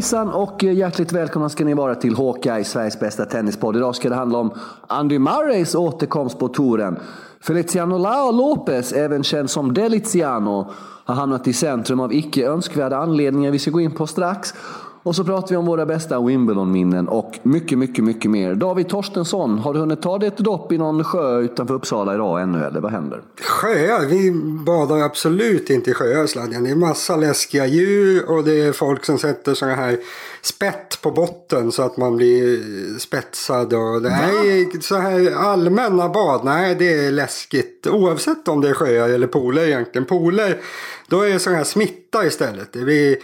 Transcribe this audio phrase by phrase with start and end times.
[0.00, 3.76] Hejsan och hjärtligt välkomna ska ni vara till Hawkeye, Sveriges bästa tennispodd.
[3.76, 4.50] Idag ska det handla om
[4.86, 6.98] Andy Murrays återkomst på touren.
[7.40, 10.70] Feliciano Lao Lopez, även känd som Deliziano,
[11.04, 14.54] har hamnat i centrum av icke önskvärda anledningar vi ska gå in på strax.
[15.02, 18.54] Och så pratar vi om våra bästa Wimbledon-minnen och mycket, mycket, mycket mer.
[18.54, 22.42] David Torstensson, har du hunnit ta dig ett dopp i någon sjö utanför Uppsala idag
[22.42, 23.22] ännu, eller vad händer?
[23.42, 24.06] Sjöar?
[24.06, 24.30] Vi
[24.66, 26.64] badar absolut inte i sjöar, sladden.
[26.64, 29.98] Det är massa läskiga djur och det är folk som sätter sådana här
[30.42, 32.58] spett på botten så att man blir
[32.98, 33.72] spetsad.
[33.72, 37.86] Och det är så här allmänna bad, nej det är läskigt.
[37.86, 40.04] Oavsett om det är sjöar eller pooler egentligen.
[40.04, 40.60] Pooler,
[41.08, 42.72] då är det sån här smitta istället.
[42.72, 43.16] Det blir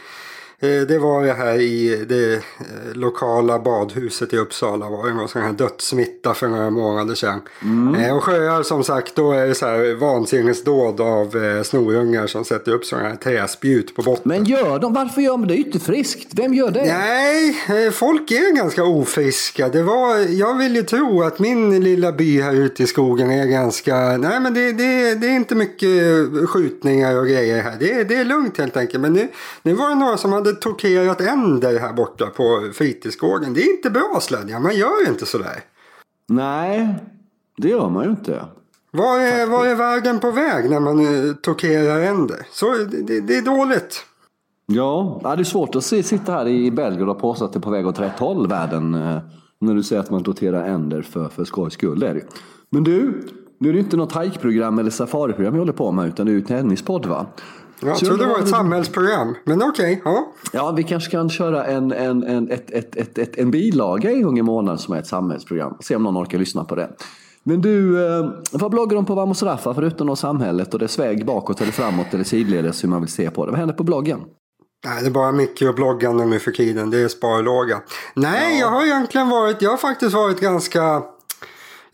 [0.61, 2.41] det var ju här i det eh,
[2.95, 4.89] lokala badhuset i Uppsala.
[4.91, 7.41] var det någon sån här dödssmitta för några månader sedan.
[7.63, 7.95] Mm.
[7.95, 12.73] Eh, och sjöar som sagt då är det så här vansinnesdåd av snorungar som sätter
[12.73, 14.23] upp sådana här träspjut på botten.
[14.25, 14.95] Men gör de?
[14.95, 15.55] Varför gör de det?
[15.55, 16.29] Det är inte friskt.
[16.33, 16.85] Vem gör det?
[16.85, 19.69] Nej, folk är ganska ofriska.
[19.69, 23.47] Det var, jag vill ju tro att min lilla by här ute i skogen är
[23.47, 23.97] ganska...
[23.97, 25.91] Nej men det, det, det är inte mycket
[26.49, 27.77] skjutningar och grejer här.
[27.81, 29.01] Det, det är lugnt helt enkelt.
[29.01, 29.29] Men nu,
[29.63, 33.55] nu var det några som hade hade torkerat änder här borta på fritidsgården.
[33.55, 35.65] Det är inte bra slädja, man gör ju inte sådär.
[36.29, 36.95] Nej,
[37.57, 38.45] det gör man ju inte.
[38.91, 42.47] Var är, var är vägen på väg när man uh, torkerar änder?
[42.51, 44.05] Så, det, det, är dåligt.
[44.67, 47.61] Ja, det är svårt att se, sitta här i Belgrad och påstå att det är
[47.61, 48.95] på väg åt rätt håll världen.
[48.95, 49.19] Eh,
[49.59, 52.01] när du säger att man torterar änder för, för skojs skull.
[52.01, 52.23] Det är det.
[52.71, 53.23] Men du,
[53.59, 56.35] nu är det inte något hajkprogram eller safariprogram vi håller på med utan det är
[56.35, 57.27] ju tennispodd va?
[57.81, 60.01] Jag trodde det var ett samhällsprogram, men okej.
[60.01, 60.33] Okay, ja.
[60.53, 64.23] ja, vi kanske kan köra en, en, en, ett, ett, ett, ett, en bilaga en
[64.23, 65.77] gång i månaden som är ett samhällsprogram.
[65.81, 66.91] Se om någon orkar lyssna på det.
[67.43, 71.27] Men du, eh, vad bloggar de på Vamos Raffa förutom om samhället och dess väg
[71.27, 73.51] bakåt eller framåt eller sidledes hur man vill se på det?
[73.51, 74.21] Vad händer på bloggen?
[74.85, 76.91] Nej, det är bara mikrobloggande nu för tiden.
[76.91, 77.81] Det är sparlåga.
[78.15, 78.61] Nej, ja.
[78.61, 81.03] jag har egentligen varit, jag har faktiskt varit ganska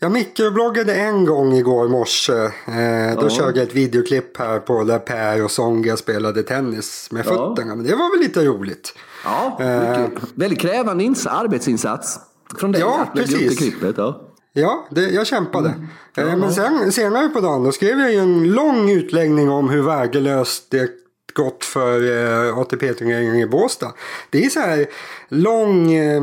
[0.03, 2.33] jag mikrobloggade en gång igår morse.
[2.33, 3.29] Eh, då ja.
[3.29, 7.71] körde jag ett videoklipp här på där Per och Songa spelade tennis med fötterna.
[7.71, 7.75] Ja.
[7.75, 8.93] Men det var väl lite roligt.
[9.25, 12.19] Ja, eh, väldigt krävande ins- arbetsinsats
[12.57, 12.81] från dig.
[12.81, 13.57] Ja, precis.
[13.57, 14.29] Klippet, ja.
[14.53, 15.73] Ja, det, jag kämpade.
[16.17, 16.29] Mm.
[16.29, 19.81] Eh, men sen, senare på dagen då skrev jag ju en lång utläggning om hur
[19.81, 20.89] värdelöst det
[21.33, 22.01] gått för
[22.47, 23.93] eh, ATP-turneringen i Båstad.
[24.29, 24.85] Det är så här
[25.29, 26.21] lång, eh,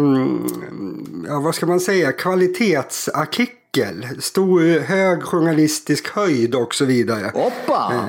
[1.28, 4.22] ja, vad ska man säga, kvalitetsartikel artikel.
[4.22, 7.30] Stor, hög journalistisk höjd och så vidare.
[7.34, 7.94] Hoppa!
[7.94, 8.04] Eh,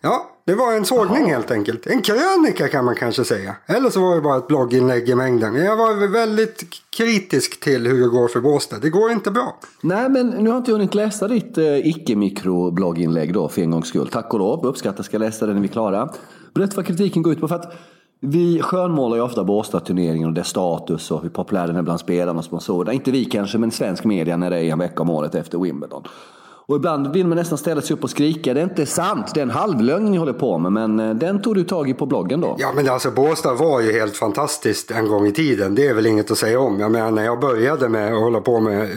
[0.00, 1.26] ja, det var en sågning Aha.
[1.26, 1.86] helt enkelt.
[1.86, 3.56] En krönika kan man kanske säga.
[3.66, 5.54] Eller så var det bara ett blogginlägg i mängden.
[5.54, 6.64] Jag var väldigt
[6.96, 8.78] kritisk till hur det går för Båstad.
[8.78, 9.58] Det går inte bra.
[9.80, 13.88] Nej, men nu har inte jag hunnit läsa ditt eh, icke-mikroblogginlägg då för en gångs
[13.88, 14.08] skull.
[14.08, 14.66] Tack och lov.
[14.66, 16.10] Uppskattar ska läsa det när vi är klara.
[16.54, 17.48] Berätta vad kritiken går ut på.
[17.48, 17.74] För att
[18.20, 22.38] vi skönmålar ju ofta Båstad-turneringen och dess status och hur populär den är bland spelarna
[22.38, 22.92] och sponsorerna.
[22.92, 26.02] Inte vi kanske, men svensk media när det är en vecka om året efter Wimbledon.
[26.68, 28.54] Och ibland vill man nästan ställa sig upp och skrika.
[28.54, 30.72] Det är inte sant, det är en halvlögn ni håller på med.
[30.72, 32.56] Men eh, den tog du tag i på bloggen då?
[32.58, 35.74] Ja, men alltså Båstad var ju helt fantastiskt en gång i tiden.
[35.74, 36.80] Det är väl inget att säga om.
[36.80, 38.88] Jag menar, när jag började med att hålla på med eh,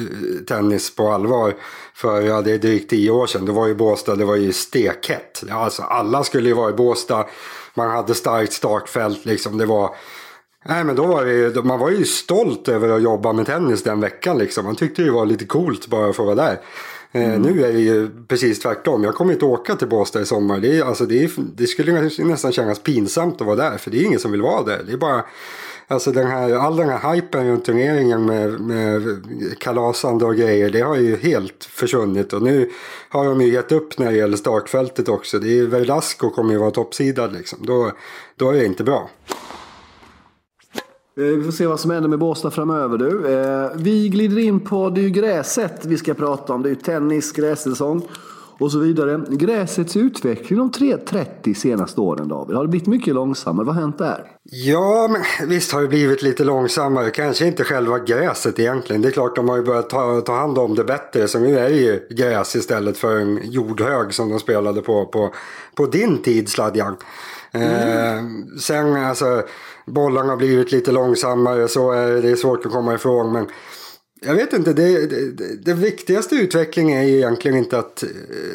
[0.47, 1.53] tennis på allvar
[1.95, 3.45] för ja, det är drygt tio år sedan.
[3.45, 5.43] Då var ju Båstad, det var ju stekhett.
[5.51, 7.25] Alltså, alla skulle ju vara i Båstad
[7.73, 9.57] man hade starkt startfält liksom.
[9.57, 9.95] Det var...
[10.65, 14.01] Nej men då var det man var ju stolt över att jobba med tennis den
[14.01, 14.65] veckan liksom.
[14.65, 16.59] Man tyckte det var lite coolt bara för att vara där.
[17.11, 17.41] Eh, mm.
[17.41, 19.03] nu är det ju precis tvärtom.
[19.03, 20.59] Jag kommer inte åka till Båstad i sommar.
[20.59, 23.77] Det, är, alltså, det, är, det skulle nästan kännas pinsamt att vara där.
[23.77, 24.83] För det är ingen som vill vara där.
[24.87, 25.25] Det är bara
[25.91, 29.21] Alltså den här, all den här hypen runt turneringen med, med
[29.59, 32.33] kalasande och grejer, det har ju helt försvunnit.
[32.33, 32.69] Och nu
[33.09, 35.39] har de ju gett upp när det gäller startfältet också.
[35.39, 37.59] Det är Velasco kommer ju vara toppsidad liksom.
[37.61, 37.91] Då,
[38.35, 39.09] då är det inte bra.
[41.19, 43.33] Eh, vi får se vad som händer med Båstad framöver du.
[43.33, 46.63] Eh, vi glider in på, det är ju gräset vi ska prata om.
[46.63, 48.07] Det är ju tennis, grässäsong
[48.59, 49.21] och så vidare.
[49.29, 53.65] Gräsets utveckling de 30 senaste åren David, har det blivit mycket långsammare?
[53.65, 54.31] Vad har hänt där?
[54.43, 55.09] Ja,
[55.47, 57.09] visst har det blivit lite långsammare.
[57.09, 59.01] Kanske inte själva gräset egentligen.
[59.01, 61.27] Det är klart de har ju börjat ta, ta hand om det bättre.
[61.27, 65.33] Så nu är det ju gräs istället för en jordhög som de spelade på på,
[65.75, 66.95] på din tid Sladjan.
[67.51, 67.69] Mm.
[67.69, 68.23] Eh,
[68.59, 69.43] sen alltså
[69.89, 73.31] bollarna har blivit lite långsammare så är det svårt att komma ifrån.
[73.31, 73.47] Men
[74.21, 78.09] jag vet inte, det, det, det, viktigaste utvecklingen är ju egentligen inte att eh,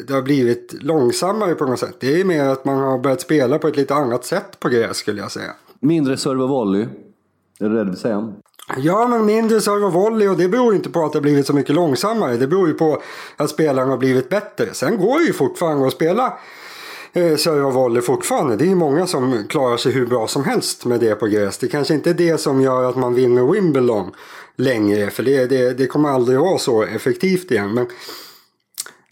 [0.07, 1.95] det har blivit långsammare på något sätt.
[1.99, 4.97] Det är mer att man har börjat spela på ett lite annat sätt på gräs
[4.97, 5.51] skulle jag säga.
[5.79, 6.87] Mindre serve och volley?
[7.59, 8.33] Är det det du vill säga?
[8.77, 11.47] Ja, men mindre serve och volley och det beror inte på att det har blivit
[11.47, 12.37] så mycket långsammare.
[12.37, 13.01] Det beror ju på
[13.37, 14.73] att spelarna har blivit bättre.
[14.73, 16.37] Sen går det ju fortfarande att spela
[17.15, 18.55] serva serve volley fortfarande.
[18.55, 21.57] Det är många som klarar sig hur bra som helst med det på gräs.
[21.57, 24.11] Det kanske inte är det som gör att man vinner Wimbledon
[24.55, 25.09] längre.
[25.09, 27.73] För det, det, det kommer aldrig vara så effektivt igen.
[27.73, 27.87] Men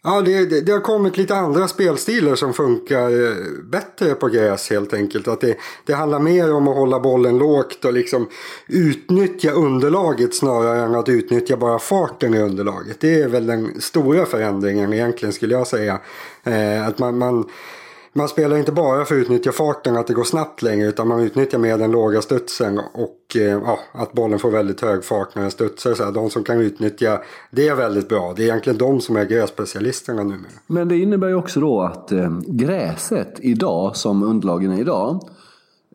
[0.06, 4.70] Ja, det, det, det, har kommit lite andra spelstilar som funkar eh, bättre på gräs
[4.70, 5.28] helt enkelt.
[5.28, 8.30] Att det, det handlar mer om att hålla bollen lågt och liksom
[8.68, 13.00] utnyttja underlaget snarare än att utnyttja bara farten i underlaget.
[13.00, 16.00] Det är väl den stora förändringen egentligen skulle jag säga.
[16.44, 17.46] Eh, att man, man
[18.14, 21.20] man spelar inte bara för att utnyttja farten, att det går snabbt längre, utan man
[21.20, 25.42] utnyttjar mer den låga studsen och eh, ja, att bollen får väldigt hög fart när
[25.42, 25.94] den studsar.
[25.94, 27.22] Så här, de som kan utnyttja
[27.52, 28.34] det är väldigt bra.
[28.36, 30.52] Det är egentligen de som är grässpecialisterna numera.
[30.68, 35.30] Men det innebär ju också då att eh, gräset idag, som underlagen är idag,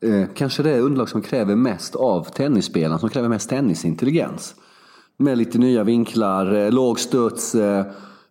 [0.03, 4.55] eh, kanske det är underlag som kräver mest av tennisspelarna, som kräver mest tennisintelligens.
[5.17, 7.85] Med lite nya vinklar, eh, låg studs, Eh,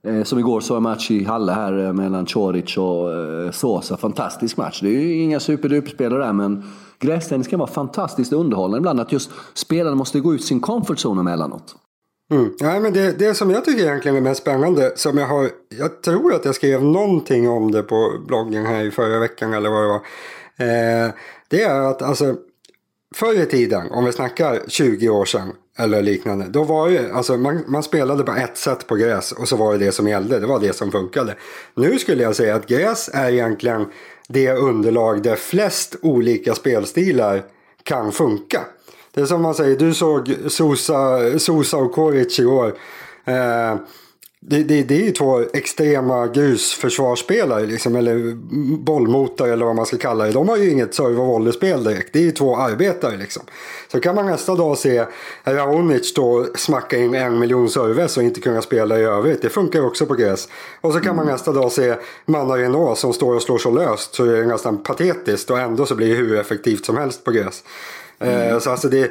[0.07, 3.98] Eh, som igår såg jag match i Halle här eh, mellan Choric och eh, Sosa.
[3.98, 4.80] Fantastisk match.
[4.81, 6.63] Det är ju inga superduperspelare där men
[7.00, 9.00] grästennis kan vara fantastiskt underhållande ibland.
[9.00, 11.75] Att just spelarna måste gå ut sin comfort zone emellanåt.
[12.31, 12.54] Mm.
[12.59, 15.50] Nej, men det, det som jag tycker egentligen är mest spännande, som jag har,
[15.80, 19.69] jag tror att jag skrev någonting om det på bloggen här i förra veckan eller
[19.69, 20.01] vad det var.
[20.57, 21.12] Eh,
[21.50, 22.36] det är att alltså
[23.15, 26.45] förr i tiden, om vi snackar 20 år sedan, eller liknande.
[26.50, 29.74] Då var ju, alltså man, man, spelade på ett sätt på gräs och så var
[29.74, 30.39] det det som gällde.
[30.39, 31.35] Det var det som funkade.
[31.75, 33.85] Nu skulle jag säga att gräs är egentligen
[34.27, 37.44] det underlag där flest olika spelstilar
[37.83, 38.62] kan funka.
[39.13, 42.73] Det är som man säger, du såg Sosa, Sosa och Koric igår.
[43.25, 43.75] Eh,
[44.39, 48.36] det, det, det är ju två extrema grusförsvarsspelare, liksom, eller
[48.78, 50.31] bollmotare eller vad man ska kalla det.
[50.31, 52.13] De har ju inget serve och volleyspel direkt.
[52.13, 53.44] Det är ju två arbetare liksom.
[53.92, 55.06] Så kan man nästa dag se
[55.44, 59.42] Raonic då smacka in en miljon serves och inte kunna spela i övrigt.
[59.42, 60.48] Det funkar också på gräs.
[60.81, 61.95] Och så kan man nästa dag se
[62.25, 65.95] Manna som står och slår så löst så är det nästan patetiskt och ändå så
[65.95, 67.63] blir det hur effektivt som helst på gräs.
[68.19, 68.60] Eh, mm.
[68.60, 69.10] Så alltså det är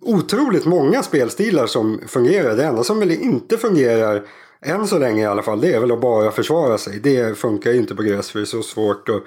[0.00, 2.56] otroligt många spelstilar som fungerar.
[2.56, 4.22] Det enda som väl inte fungerar
[4.64, 7.00] än så länge i alla fall, det är väl att bara försvara sig.
[7.00, 9.22] Det funkar ju inte på gräs för det är så svårt att,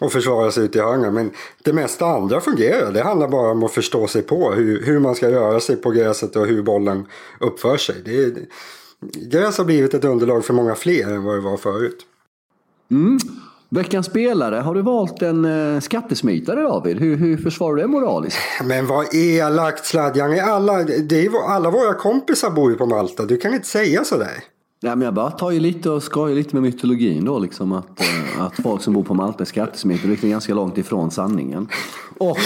[0.00, 1.14] att försvara sig ute i hörnen.
[1.14, 1.30] Men
[1.62, 2.92] det mesta andra fungerar.
[2.92, 5.90] Det handlar bara om att förstå sig på hur, hur man ska röra sig på
[5.90, 7.06] gräset och hur bollen
[7.40, 7.96] uppför sig.
[8.04, 8.32] Det är,
[9.30, 12.06] gräs har blivit ett underlag för många fler än vad det var förut.
[12.90, 13.18] Mm.
[13.70, 15.44] Veckans spelare, har du valt en
[15.74, 16.98] eh, skattesmitare David?
[16.98, 18.38] Hur, hur försvarar du det moraliskt?
[18.64, 20.40] Men vad elakt Sladjan.
[20.40, 23.24] Alla, det är, alla våra kompisar bor ju på Malta.
[23.24, 24.44] Du kan inte säga sådär.
[24.82, 27.38] Nej, men jag bara tar ju lite och skojar lite med mytologin då.
[27.38, 30.16] Liksom att, eh, att folk som bor på Malta är skattesmitare.
[30.20, 31.68] Det är ganska långt ifrån sanningen.
[32.18, 32.38] Och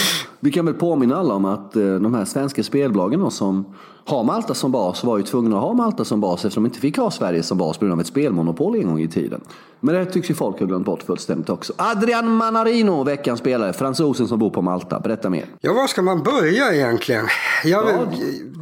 [0.45, 3.75] vi kan väl påminna alla om att eh, de här svenska spelbolagen som
[4.05, 6.81] har Malta som bas var ju tvungna att ha Malta som bas eftersom de inte
[6.81, 9.41] fick ha Sverige som bas på grund av ett spelmonopol en gång i tiden.
[9.81, 11.73] Men det tycks ju folk ha glömt bort fullständigt också.
[11.77, 15.01] Adrian Manarino, veckans spelare, fransosen som bor på Malta.
[15.01, 15.45] Berätta mer.
[15.61, 17.27] Ja, var ska man börja egentligen?
[17.65, 18.07] Jag, ja.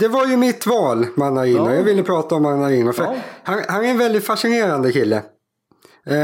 [0.01, 1.71] Det var ju mitt val, Manarino.
[1.71, 1.75] Ja.
[1.75, 2.93] Jag ville prata om Manarino.
[2.93, 3.15] För ja.
[3.45, 5.17] han, han, är en väldigt fascinerande kille.
[5.17, 6.15] Uh,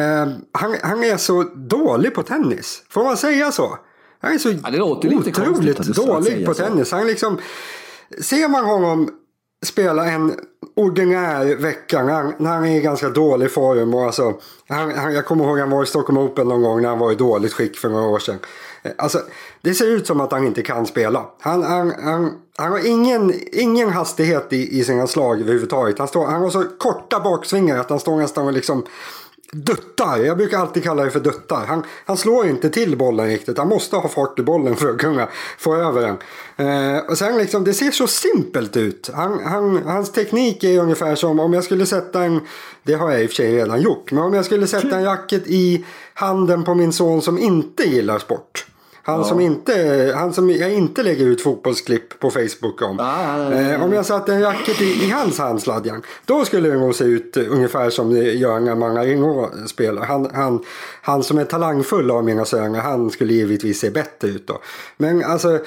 [0.52, 2.82] han, han, är så dålig på tennis.
[2.90, 3.78] Får man säga så?
[4.20, 5.34] Han är så ja, otroligt
[5.96, 6.92] dålig på tennis.
[6.92, 7.38] Han liksom,
[8.20, 9.10] ser man honom
[9.64, 10.34] spela en
[10.76, 13.94] ordinär vecka när han, är i ganska dålig form.
[13.94, 14.34] Och alltså,
[14.68, 16.98] han, han, jag kommer ihåg att han var i Stockholm Open någon gång när han
[16.98, 18.38] var i dåligt skick för några år sedan.
[18.82, 19.18] Eh, alltså,
[19.60, 21.26] det ser ut som att han inte kan spela.
[21.40, 25.98] Han, han, han, han har ingen, ingen hastighet i, i sina slag överhuvudtaget.
[25.98, 28.84] Han, står, han har så korta baksvingar att han står nästan och liksom
[29.52, 30.18] duttar.
[30.18, 31.66] Jag brukar alltid kalla det för duttar.
[31.66, 33.58] Han, han slår inte till bollen riktigt.
[33.58, 36.16] Han måste ha fart i bollen för att kunna få över den.
[36.56, 39.10] Eh, och sen liksom, det ser så simpelt ut.
[39.14, 42.40] Han, han, hans teknik är ungefär som om jag skulle sätta en,
[42.82, 45.04] det har jag i och för sig redan gjort, men om jag skulle sätta en
[45.04, 45.84] racket i
[46.14, 48.66] handen på min son som inte gillar sport.
[49.06, 49.24] Han, ja.
[49.24, 53.00] som inte, han som jag inte lägger ut fotbollsklipp på Facebook om.
[53.00, 56.02] Ah, eh, om jag satte en racket i, i hans handsladjan.
[56.24, 60.04] Då skulle det nog se ut ungefär som det gör när Mangarino spelar.
[60.04, 60.64] Han, han,
[61.02, 64.58] han som är talangfull av mina söner, han skulle givetvis se bättre ut då.
[64.96, 65.58] Men alltså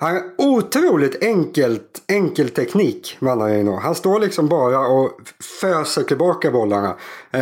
[0.00, 3.76] han har otroligt enkelt, enkel teknik, Manarino.
[3.76, 5.10] Han står liksom bara och
[5.60, 6.88] föser tillbaka bollarna.
[7.30, 7.40] Eh,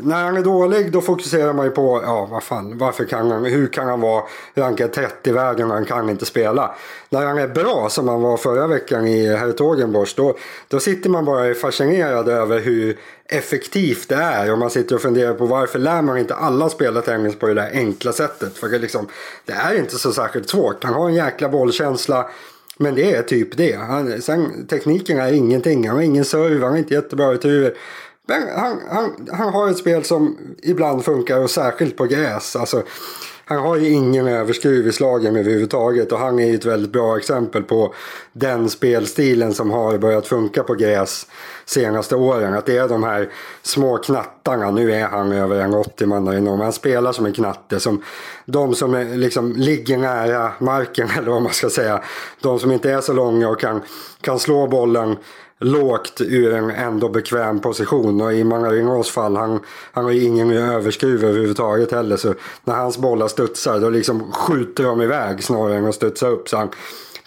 [0.00, 3.44] när han är dålig då fokuserar man ju på, ja vad fan, varför kan han,
[3.44, 4.22] hur kan han vara
[4.54, 6.74] rankad 30 i världen och han kan inte spela.
[7.08, 10.36] När han är bra, som han var förra veckan i Hertogenbosch, då,
[10.68, 12.98] då sitter man bara fascinerad över hur
[13.32, 14.52] effektivt det är.
[14.52, 17.54] Och man sitter och funderar på varför lär man inte alla spela tennis på det
[17.54, 18.58] där enkla sättet.
[18.58, 19.08] För det, liksom,
[19.44, 20.84] det är inte så särskilt svårt.
[20.84, 22.30] Han har en jäkla bollkänsla.
[22.78, 23.72] Men det är typ det.
[23.72, 25.88] Han, sen, tekniken är ingenting.
[25.88, 27.76] Han har ingen serve, han har inte jättebra retur.
[28.26, 32.56] Men han, han, han har ett spel som ibland funkar och särskilt på gräs.
[32.56, 32.82] Alltså,
[33.52, 37.16] han har ju ingen överskruv i slagen överhuvudtaget och han är ju ett väldigt bra
[37.16, 37.94] exempel på
[38.32, 41.26] den spelstilen som har börjat funka på gräs
[41.64, 42.54] senaste åren.
[42.54, 43.28] Att det är de här
[43.62, 44.70] små knattarna.
[44.70, 46.60] Nu är han över en 80 man enorm.
[46.60, 47.80] Han spelar som en knatte.
[47.80, 48.02] Som
[48.46, 52.02] de som är, liksom ligger nära marken eller vad man ska säga.
[52.40, 53.82] De som inte är så långa och kan,
[54.20, 55.16] kan slå bollen
[55.62, 58.20] lågt ur en ändå bekväm position.
[58.20, 59.60] Och i många Ringås fall, han,
[59.92, 62.16] han har ju ingen överskruv överhuvudtaget heller.
[62.16, 66.48] Så när hans bollar studsar då liksom skjuter de iväg snarare än att studsa upp.
[66.48, 66.68] Så han,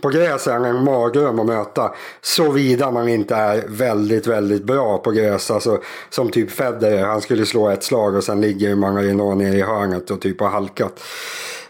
[0.02, 1.94] på gräs är han en mardröm att möta.
[2.22, 5.52] Såvida man inte är väldigt, väldigt bra på gräs.
[5.52, 7.06] Alltså, som typ Federer.
[7.06, 10.50] Han skulle slå ett slag och sen ligger Mangarino nere i hörnet och typ har
[10.50, 11.02] halkat.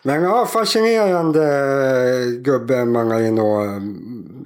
[0.02, 3.62] Men ja, fascinerande eh, gubbe Mangarino.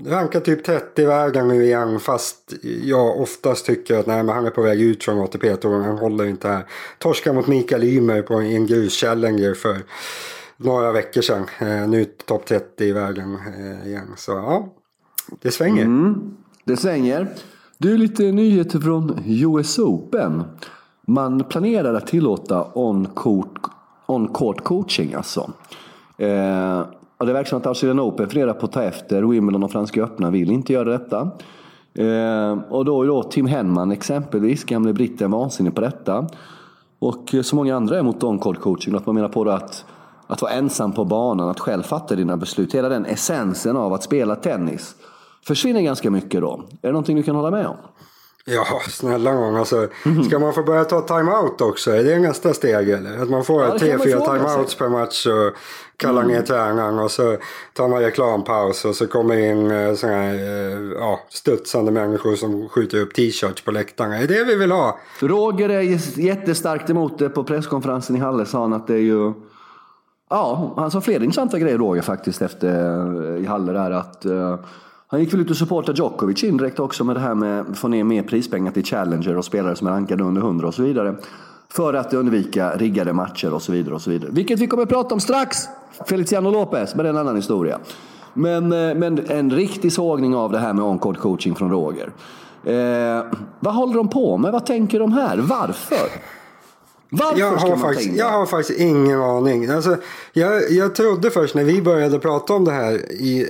[0.06, 4.46] Rankar typ 30 i världen nu igen fast jag oftast tycker att nej, men han
[4.46, 5.84] är på väg ut från ATP-touren.
[5.84, 6.66] Han håller inte här.
[6.98, 9.78] Torskar mot Mikael Ymer på en grus för
[10.60, 11.46] några veckor sedan.
[11.60, 14.08] Eh, nu topp 30 i världen eh, igen.
[14.18, 14.74] Så ja,
[15.42, 15.86] det svänger.
[15.86, 17.28] Mm, det svänger.
[17.78, 20.44] Du, lite nyheter från US Open.
[21.08, 23.70] Man planerar att tillåta on-court
[24.06, 24.28] on
[24.64, 25.52] coaching alltså.
[26.18, 26.80] Eh,
[27.18, 29.24] och det verkar som att Australian Open funderar på att ta efter.
[29.24, 31.32] Wimbledon och Franska öppna vill inte göra detta.
[31.94, 36.28] Eh, och då är då Tim Henman exempelvis, gamle britten, vansinnig på detta.
[37.00, 38.96] Och eh, så många andra är emot on-court coaching.
[38.96, 39.86] Att man menar på att,
[40.30, 42.76] att vara ensam på banan, att själv fatta dina beslut.
[42.76, 44.96] Hela den essensen av att spela tennis
[45.48, 46.64] försvinner ganska mycket då.
[46.82, 47.78] Är det någonting du kan hålla med om?
[48.46, 49.56] Ja, snälla gång.
[49.56, 49.88] Alltså,
[50.28, 51.92] ska man få börja ta timeout också?
[51.92, 53.22] Är det nästa steg eller?
[53.22, 55.54] Att man får ja, tre, fyra timeouts per match och
[55.98, 56.36] kallar mm.
[56.36, 57.38] ner tränaren och så
[57.74, 62.70] tar man reklampaus och så kommer in eh, såna här, eh, ja, studsande människor som
[62.70, 64.18] skjuter upp t-shirts på läktarna.
[64.18, 65.00] Är det vi vill ha?
[65.20, 67.30] Roger är jättestarkt emot det.
[67.30, 69.34] På presskonferensen i Halle sa han att det är ju
[70.30, 74.60] Ja, han sa flera intressanta grejer Roger faktiskt efter eh, i Halle där att eh,
[75.08, 77.88] han gick väl ut och supportade Djokovic indirekt också med det här med att få
[77.88, 81.16] ner mer prispengar till Challenger och spelare som är rankade under 100 och så vidare.
[81.70, 83.96] För att undvika riggade matcher och så vidare.
[83.96, 84.32] och så vidare.
[84.32, 85.58] Vilket vi kommer att prata om strax.
[86.06, 87.80] Feliciano Lopez, men det är en annan historia.
[88.34, 92.12] Men, eh, men en riktig sågning av det här med on coaching från Roger.
[92.64, 93.26] Eh,
[93.60, 94.52] vad håller de på med?
[94.52, 95.38] Vad tänker de här?
[95.38, 96.10] Varför?
[97.12, 99.70] Varför jag har, faktiskt, jag har faktiskt ingen aning.
[99.70, 99.98] Alltså,
[100.34, 103.48] jag, jag trodde först när vi började prata om det här i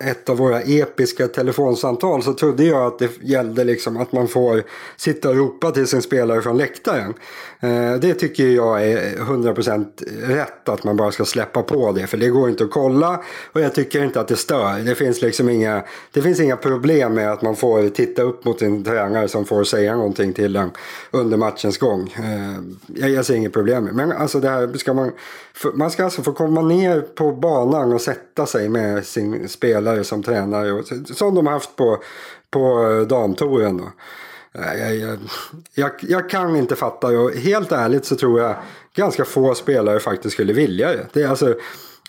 [0.00, 4.28] eh, ett av våra episka telefonsamtal så trodde jag att det gällde liksom att man
[4.28, 4.62] får
[4.96, 7.14] sitta och ropa till sin spelare från läktaren.
[7.60, 9.86] Eh, det tycker jag är 100%
[10.22, 13.60] rätt att man bara ska släppa på det för det går inte att kolla och
[13.60, 14.78] jag tycker inte att det stör.
[14.78, 15.82] Det finns liksom inga,
[16.12, 19.64] det finns inga problem med att man får titta upp mot en tränare som får
[19.64, 20.70] säga någonting till en
[21.10, 22.14] under matchens gång.
[22.96, 23.94] Jag, jag ser inget problem med.
[23.94, 25.12] Men alltså det här ska man,
[25.74, 30.22] man ska alltså få komma ner på banan och sätta sig med sin spelare som
[30.22, 30.72] tränare.
[30.72, 30.84] Och,
[31.14, 32.02] som de har haft på,
[32.50, 33.76] på damtouren.
[33.76, 33.84] Då.
[34.54, 35.18] Eh, jag, jag,
[35.74, 38.56] jag, jag, kan inte fatta och helt ärligt så tror jag
[38.94, 41.06] ganska få spelare faktiskt skulle vilja det.
[41.12, 41.54] det är alltså,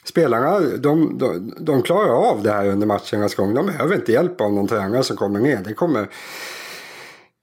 [0.03, 3.53] spelarna de, de, de klarar av det här under matchernas gång.
[3.53, 5.61] De behöver inte hjälp av någon tränare som kommer ner.
[5.65, 6.07] Det kommer,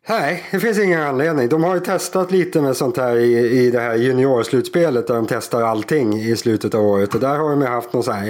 [0.09, 1.49] Nej, det finns ingen anledning.
[1.49, 5.27] De har ju testat lite med sånt här i, i det här juniorslutspelet där de
[5.27, 7.15] testar allting i slutet av året.
[7.15, 8.27] Och där har de haft någon sån här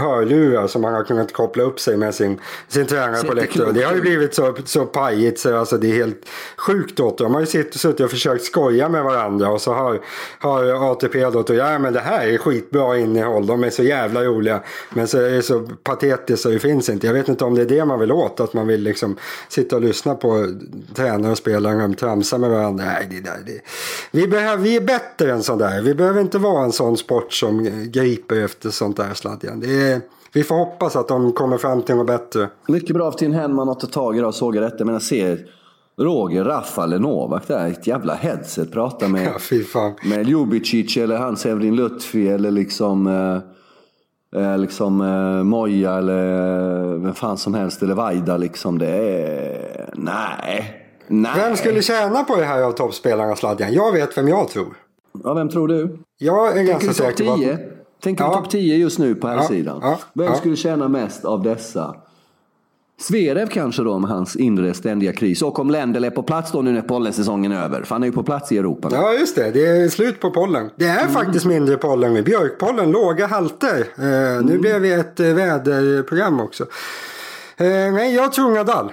[0.00, 3.74] hörlurar som man har kunnat koppla upp sig med sin, sin tränare på läktaren.
[3.74, 7.18] Det har ju blivit så, så pajigt så alltså det är helt sjukt åt.
[7.18, 10.00] De har ju suttit och försökt skoja med varandra och så har,
[10.38, 13.46] har ATP då att ja men det här är skitbra innehåll.
[13.46, 14.62] De är så jävla roliga.
[14.90, 17.06] Men så är det så patetiskt så det finns inte.
[17.06, 18.40] Jag vet inte om det är det man vill åt.
[18.40, 19.16] Att man vill liksom
[19.48, 20.46] sitta och lyssna på
[20.98, 22.84] tränare och spelare de tramsar med varandra.
[22.84, 23.60] Nej, det där, det.
[24.12, 25.82] Vi, behöver, vi är bättre än sånt där.
[25.82, 29.56] Vi behöver inte vara en sån sport som griper efter sånt där.
[29.60, 30.00] Det är,
[30.32, 32.48] vi får hoppas att de kommer fram till något bättre.
[32.68, 34.84] Mycket bra av Tin Henman att ta tag i det och såga detta.
[34.84, 35.46] Men jag ser
[35.98, 38.72] Roger Rafael Novak där, ett jävla headset.
[38.72, 39.32] Prata med,
[39.74, 43.06] ja, med Ljubicic eller han Severin Lutfi eller liksom...
[43.06, 43.58] Eh,
[44.36, 48.78] Eh, liksom eh, Moja eller vem fan som helst eller Vaida liksom.
[48.78, 49.90] Det är...
[49.94, 50.77] Nej.
[51.08, 51.32] Nej.
[51.36, 53.72] Vem skulle tjäna på det här av toppspelarna Sladjan?
[53.72, 54.76] Jag vet vem jag tror.
[55.24, 55.98] Ja, vem tror du?
[56.18, 57.78] Jag är Tänker ganska säker på att...
[58.02, 58.30] Tänker ja.
[58.30, 59.48] du topp 10 just nu på här ja.
[59.48, 59.78] sidan?
[59.82, 59.98] Ja.
[60.12, 61.94] Vem skulle tjäna mest av dessa?
[63.00, 65.42] Zverev kanske då med hans inre ständiga kris.
[65.42, 67.82] Och om Lendl är på plats då nu när pollensäsongen är över.
[67.82, 68.88] För han är ju på plats i Europa.
[68.88, 68.96] Nu.
[68.96, 70.70] Ja just det, det är slut på pollen.
[70.76, 71.12] Det är mm.
[71.12, 73.86] faktiskt mindre pollen med björkpollen, låga halter.
[73.98, 74.46] Eh, mm.
[74.46, 76.64] Nu blev det ett eh, väderprogram också.
[77.56, 78.92] Eh, nej, jag tror Nadal.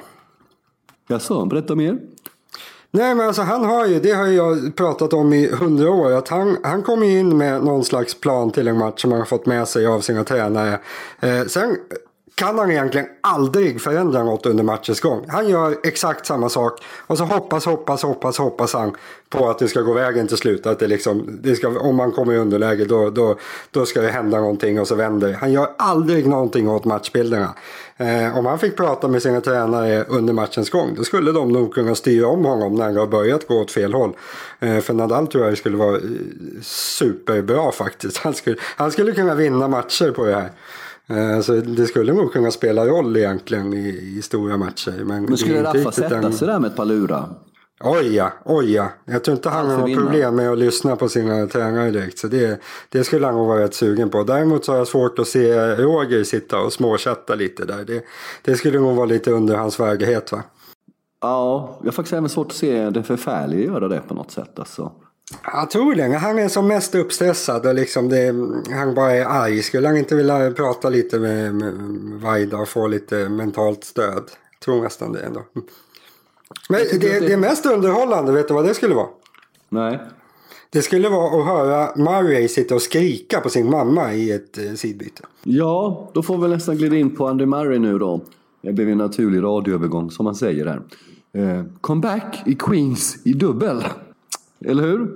[1.07, 1.99] Jaså, berätta mer.
[2.91, 6.29] Nej men alltså han har ju, det har jag pratat om i hundra år, att
[6.29, 9.45] han, han kom in med någon slags plan till en match som han har fått
[9.45, 10.79] med sig av sina tränare.
[11.19, 11.77] Eh, sen
[12.35, 15.25] kan han egentligen aldrig förändra något under matchens gång.
[15.27, 18.95] Han gör exakt samma sak och så hoppas, hoppas, hoppas, hoppas han
[19.29, 20.65] på att det ska gå vägen till slut.
[20.65, 23.35] Att det liksom, det ska, om man kommer i underläge då, då,
[23.71, 27.53] då ska det hända någonting och så vänder Han gör aldrig någonting åt matchbilderna.
[27.97, 31.73] Eh, om han fick prata med sina tränare under matchens gång då skulle de nog
[31.73, 34.13] kunna styra om honom när han har börjat gå åt fel håll.
[34.59, 36.01] Eh, för Nadal tror jag skulle vara eh,
[36.61, 38.17] superbra faktiskt.
[38.17, 40.51] Han skulle, han skulle kunna vinna matcher på det här.
[41.09, 45.03] Eh, så det skulle nog kunna spela roll egentligen i, i stora matcher.
[45.05, 47.29] Men, men skulle Raffa sätta sig där med ett par lurar?
[47.83, 48.89] Oj ja, oj ja.
[49.05, 52.19] Jag tror inte han har problem med att lyssna på sina tränare direkt.
[52.19, 54.23] Så det, det skulle han nog vara rätt sugen på.
[54.23, 57.85] Däremot så har jag svårt att se Roger sitta och småchatta lite där.
[57.85, 58.05] Det,
[58.41, 60.43] det skulle nog vara lite under hans värdighet va?
[61.21, 64.59] Ja, jag har faktiskt även svårt att se det förfärliga göra det på något sätt.
[64.59, 64.91] Alltså.
[65.43, 66.17] Jag tror det.
[66.17, 68.35] Han är som mest uppstressad och liksom det,
[68.75, 69.61] han bara är arg.
[69.61, 71.73] Skulle han inte vilja prata lite med, med
[72.21, 74.23] Vaida och få lite mentalt stöd?
[74.51, 75.43] Jag tror nästan det ändå.
[76.69, 77.27] Men det, det...
[77.27, 79.07] det mest underhållande, vet du vad det skulle vara?
[79.69, 79.99] Nej.
[80.69, 84.73] Det skulle vara att höra Murray sitta och skrika på sin mamma i ett eh,
[84.73, 85.23] sidbyte.
[85.43, 88.21] Ja, då får vi nästan glida in på Andy Murray nu då.
[88.61, 90.81] Det blev en naturlig radioövergång som man säger där.
[91.33, 93.83] Eh, comeback i Queens i dubbel.
[94.65, 95.07] Eller hur?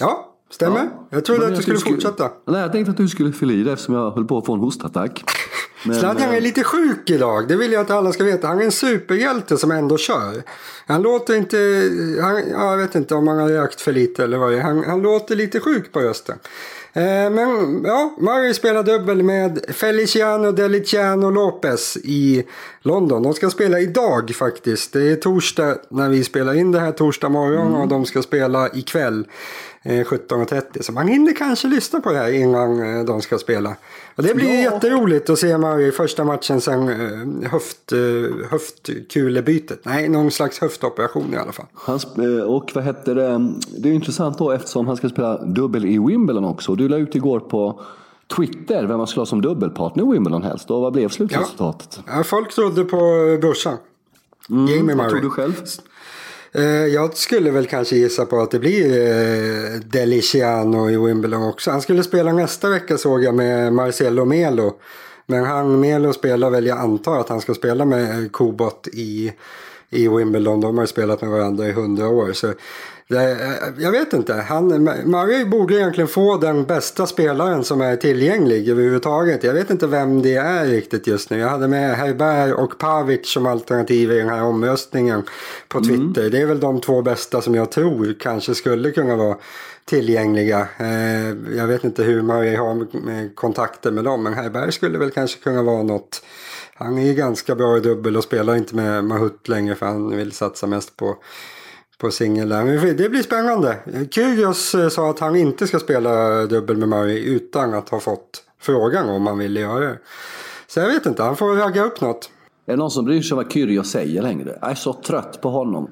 [0.00, 0.78] Ja, stämmer.
[0.78, 1.06] Ja.
[1.10, 2.30] Jag trodde att du skulle, skulle fortsätta.
[2.46, 4.54] Nej, jag tänkte att du skulle fylla i det eftersom jag höll på att få
[4.54, 5.24] en hostattack.
[5.82, 7.48] Sladjan är lite sjuk idag.
[7.48, 8.48] Det vill jag att alla ska veta.
[8.48, 10.42] Han är en superhjälte som ändå kör.
[10.86, 11.56] Han låter inte...
[12.22, 14.62] Han, jag vet inte om han har rökt för lite eller vad det är.
[14.62, 16.38] Han, han låter lite sjuk på rösten.
[16.96, 22.44] Eh, men ja, Murray spelar dubbel med Feliciano Deliciano Lopez i
[22.82, 23.22] London.
[23.22, 24.92] De ska spela idag faktiskt.
[24.92, 27.80] Det är torsdag när vi spelar in det här torsdag morgon mm.
[27.80, 29.26] och de ska spela ikväll.
[29.82, 30.54] 17.30.
[30.54, 33.76] Eh, Så man hinner kanske lyssna på det här innan eh, de ska spela.
[34.14, 34.72] Och det blir ja.
[34.72, 37.92] jätteroligt att se Mario i första matchen sen eh, höft,
[38.50, 39.80] höftkulebytet.
[39.82, 41.66] Nej, någon slags höftoperation i alla fall.
[41.74, 42.00] Han,
[42.46, 43.52] och vad hette det?
[43.78, 46.74] Det är intressant då eftersom han ska spela dubbel i Wimbledon också.
[46.74, 47.80] Du la ut igår på
[48.36, 50.70] Twitter vem man skulle ha som dubbelpartner i Wimbledon helst.
[50.70, 52.00] Och vad blev slutresultatet?
[52.06, 52.16] Ja.
[52.16, 52.98] ja folk trodde på
[53.40, 53.76] brorsan.
[54.50, 54.96] Mm, Jamie Murray.
[54.96, 55.62] Vad tror du själv?
[56.56, 61.70] Eh, jag skulle väl kanske gissa på att det blir eh, Deliciano i Wimbledon också.
[61.70, 64.74] Han skulle spela nästa vecka såg jag med Marcelo Melo.
[65.26, 69.32] Men han Melo spelar väl, jag antar att han ska spela med Kobot i,
[69.90, 70.60] i Wimbledon.
[70.60, 72.32] De har ju spelat med varandra i hundra år.
[72.32, 72.52] Så
[73.78, 74.34] jag vet inte.
[74.34, 79.44] Han, Murray borde egentligen få den bästa spelaren som är tillgänglig överhuvudtaget.
[79.44, 81.38] Jag vet inte vem det är riktigt just nu.
[81.38, 85.22] Jag hade med Herbert och Pavic som alternativ i den här omröstningen
[85.68, 85.88] på mm.
[85.88, 86.20] Twitter.
[86.20, 86.32] Mm.
[86.32, 89.36] Det är väl de två bästa som jag tror kanske skulle kunna vara
[89.84, 90.68] tillgängliga.
[90.78, 92.86] Eh, jag vet inte hur Murray har
[93.34, 96.22] kontakter med dem men Herbert skulle väl kanske kunna vara något.
[96.74, 100.32] Han är ganska bra i dubbel och spelar inte med Mahut längre för han vill
[100.32, 101.16] satsa mest på
[101.98, 102.94] på singel där.
[102.94, 103.78] Det blir spännande.
[104.10, 108.42] Kyrgios eh, sa att han inte ska spela dubbel med Murray utan att ha fått
[108.60, 109.98] frågan om han vill göra det.
[110.66, 112.30] Så jag vet inte, han får ragga upp något.
[112.66, 114.58] Är det någon som bryr sig vad Kyrgios säger längre?
[114.60, 115.90] Jag är så trött på honom.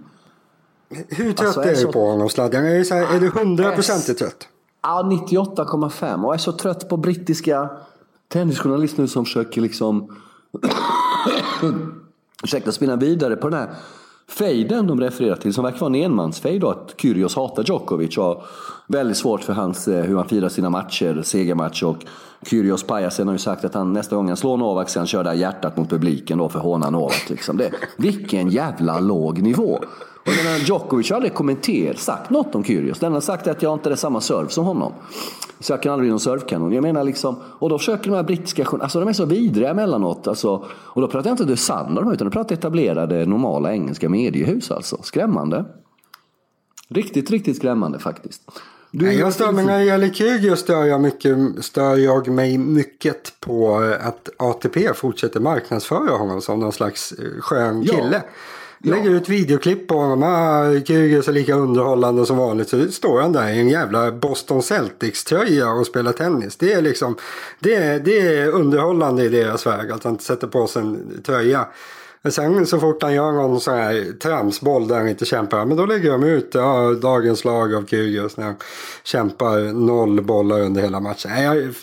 [1.09, 1.93] Hur trött alltså, är, är du så...
[1.93, 2.65] på honom Sladjan?
[2.65, 4.49] Är, så är du hundraprocentigt trött?
[4.83, 6.25] Ja, 98,5.
[6.25, 7.71] Och jag är så trött på brittiska
[8.29, 10.17] tennisjournalister nu som försöker liksom...
[12.45, 13.75] Ursäkta, spinna vidare på den här
[14.29, 18.45] fejden de refererar till, som verkar vara en enmansfejd då, att Kyrgios hatar Djokovic och
[18.87, 21.97] väldigt svårt för hans, eh, hur han firar sina matcher, segermatch och
[22.47, 25.23] Kyrgios pajasen har ju sagt att han nästa gång han slår Novak ska han köra
[25.23, 27.31] det hjärtat mot publiken då för att håna Novak.
[27.31, 27.57] Liksom.
[27.57, 29.79] Det, vilken jävla låg nivå!
[30.27, 32.99] Och den här Djokovic har aldrig kommenterat, sagt något om Kyrgios.
[32.99, 34.93] Den har sagt att jag inte är samma serve som honom.
[35.61, 36.73] Så jag kan aldrig bli någon surfkanon.
[36.73, 40.27] Jag menar liksom, och då försöker de här brittiska alltså de är så vidriga emellanåt.
[40.27, 44.71] Alltså, och då pratar jag inte Dusanna utan då pratar jag etablerade normala engelska mediehus
[44.71, 45.03] alltså.
[45.03, 45.65] Skrämmande.
[46.89, 48.43] Riktigt, riktigt skrämmande faktiskt.
[48.91, 52.59] Du, Nej, jag stör mig när det gäller Kyrgios stör jag, mycket, stör jag mig
[52.59, 58.23] mycket på att ATP fortsätter marknadsföra honom som någon slags eh, skön kille.
[58.25, 58.31] Ja.
[58.87, 60.23] Lägger ut videoklipp på honom.
[60.23, 62.69] Ah, Kyrgios är lika underhållande som vanligt.
[62.69, 66.57] Så står han där i en jävla Boston Celtics-tröja och spelar tennis.
[66.57, 67.17] Det är liksom
[67.59, 69.91] det är, det är underhållande i deras väg.
[69.91, 71.67] Att han sätter på sig en tröja.
[72.31, 75.87] Sen så fort han gör någon sån här tramsboll där han inte kämpar, men då
[75.87, 78.57] lägger de ut ja, dagens lag av Kyrgios när han
[79.05, 81.43] kämpar noll bollar under hela matchen.
[81.43, 81.75] Jag,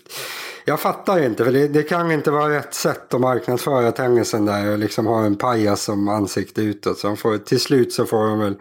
[0.65, 4.71] jag fattar inte, för det, det, kan inte vara rätt sätt att marknadsföra tennisen där
[4.71, 6.97] och liksom ha en pajas som ansikte utåt.
[6.97, 8.55] Så får, till slut så får de väl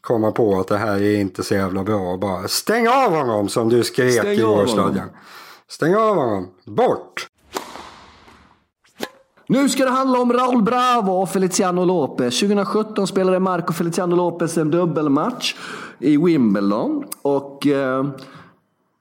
[0.00, 2.16] komma på att det här är inte så jävla bra.
[2.16, 5.10] Bara stäng av honom som du skrek stäng i Årstadion.
[5.68, 6.48] Stäng av honom.
[6.64, 7.28] Bort!
[9.46, 12.40] Nu ska det handla om Raúl Bravo och Feliciano Lopez.
[12.40, 15.54] 2017 spelade Marco Feliciano Lopez en dubbelmatch
[15.98, 17.04] i Wimbledon.
[17.22, 17.66] Och...
[17.66, 18.04] Eh,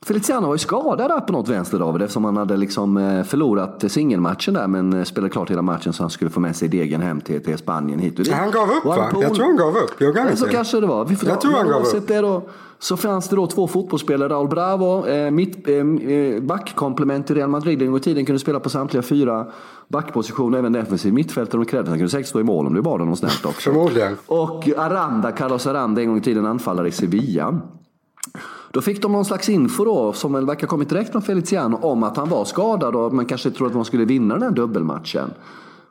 [0.05, 3.83] Feliciano var ju skadad där på något vänster David eftersom han hade liksom eh, förlorat
[3.87, 7.01] singelmatchen där men eh, spelade klart hela matchen så han skulle få med sig degen
[7.01, 8.33] hem till, till Spanien hit och dit.
[8.33, 9.11] Han gav upp va?
[9.21, 9.91] Jag tror han gav upp.
[9.97, 10.37] Jag kan.
[10.37, 11.05] Så kanske det var.
[11.05, 12.07] Vi får jag tror han gav upp.
[12.07, 12.41] Det då,
[12.79, 14.29] så fanns det då två fotbollsspelare.
[14.29, 18.39] Raúl Bravo, eh, mitt, eh, eh backkomplement i Real Madrid en gång i tiden kunde
[18.39, 19.45] spela på samtliga fyra
[19.87, 21.89] backpositioner, även defensiv mittfältare om det krävdes.
[21.89, 23.71] Han kunde säkert stå i mål om du bad honom snällt också.
[23.71, 24.17] Förmodligen.
[24.25, 27.61] Och Aranda, Carlos Aranda, en gång i tiden anfallare i Sevilla.
[28.73, 32.03] Då fick de någon slags info då, som väl verkar kommit direkt från Feliciano, om
[32.03, 35.33] att han var skadad och man kanske trodde att man skulle vinna den här dubbelmatchen.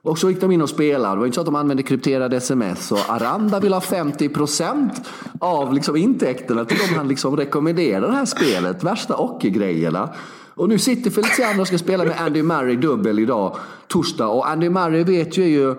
[0.02, 1.14] Och så gick de in och spelade.
[1.14, 2.92] Det var inte så att de använde krypterade sms.
[2.92, 4.90] Och Aranda vill ha 50%
[5.38, 8.84] av liksom intäkterna till de han liksom rekommenderar det här spelet.
[8.84, 10.08] Värsta ockergrejerna.
[10.54, 13.56] Och nu sitter Feliciano och ska spela med Andy Murray dubbel idag,
[13.88, 14.28] torsdag.
[14.28, 15.74] Och Andy Murray vet ju ju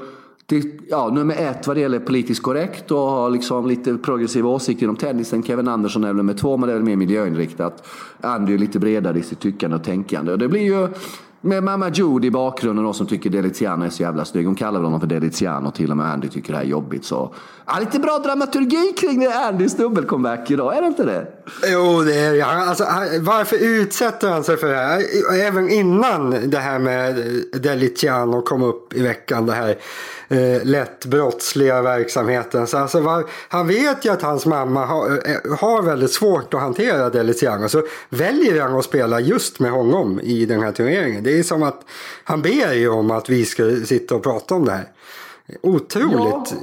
[0.45, 4.83] till, ja, nummer ett vad det gäller politiskt korrekt och har liksom lite progressiva åsikter
[4.83, 5.43] inom tennisen.
[5.43, 7.87] Kevin Andersson är nummer två, men det är väl mer miljöinriktat.
[8.21, 10.31] Andy är lite bredare i sitt tyckande och tänkande.
[10.31, 10.87] Och det blir ju
[11.41, 14.45] med mamma Judy i bakgrunden då, som tycker Deliziano är så jävla snygg.
[14.45, 17.05] Hon kallar väl honom för Deliziano till och med Andy tycker det här är jobbigt.
[17.05, 17.33] Så.
[17.65, 21.27] Ja, lite bra dramaturgi kring det Andys dubbelcomeback idag, är det inte det?
[21.67, 22.45] Jo, det är det.
[22.45, 22.83] Alltså,
[23.19, 25.03] varför utsätter han sig för det här?
[25.41, 27.15] Även innan det här med
[27.53, 29.45] DeLiciano kom upp i veckan.
[29.45, 29.77] Det här
[30.27, 32.67] eh, lätt brottsliga verksamheten.
[32.67, 36.61] Så alltså, var, han vet ju att hans mamma har, eh, har väldigt svårt att
[36.61, 37.69] hantera DeLiciano.
[37.69, 41.23] Så väljer han att spela just med honom i den här turneringen.
[41.23, 41.81] Det är som att
[42.23, 44.87] han ber ju om att vi ska sitta och prata om det här.
[45.61, 46.55] Otroligt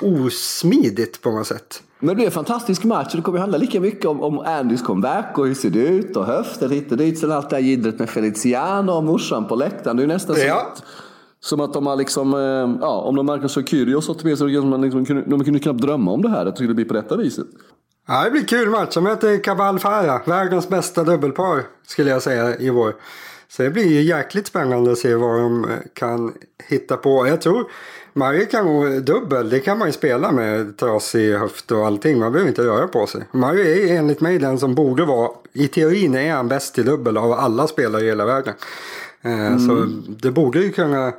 [0.00, 0.06] ja.
[0.06, 1.82] osmidigt på något sätt.
[1.98, 4.82] Men det blir en fantastisk match och det kommer handla lika mycket om, om Andys
[4.82, 7.18] comeback och hur ser det ut och höften hit och dit.
[7.18, 9.96] Sen allt det här jiddret med Feliciano och morsan på läktaren.
[9.96, 10.72] Det är nästan ja.
[10.76, 10.84] så
[11.42, 14.80] som att de har liksom, eh, ja, om de marknadsför Kyrgios så med sig, man
[14.80, 17.46] liksom, de kunde knappt drömma om det här, att det skulle bli på detta viset.
[18.08, 18.94] Ja, det blir kul match.
[18.94, 22.94] De möter Cabal Farah, världens bästa dubbelpar skulle jag säga i vår.
[23.56, 26.34] Så det blir ju jäkligt spännande att se vad de kan
[26.68, 27.26] hitta på.
[27.26, 27.70] Jag tror
[28.12, 32.18] Mario kan gå dubbel, det kan man ju spela med trasig höft och allting.
[32.18, 33.22] Man behöver inte röra på sig.
[33.32, 37.16] Mario är enligt mig den som borde vara, i teorin är han bäst i dubbel
[37.16, 38.54] av alla spelare i hela världen.
[39.22, 39.68] Eh, mm.
[39.68, 41.12] Så det borde ju kunna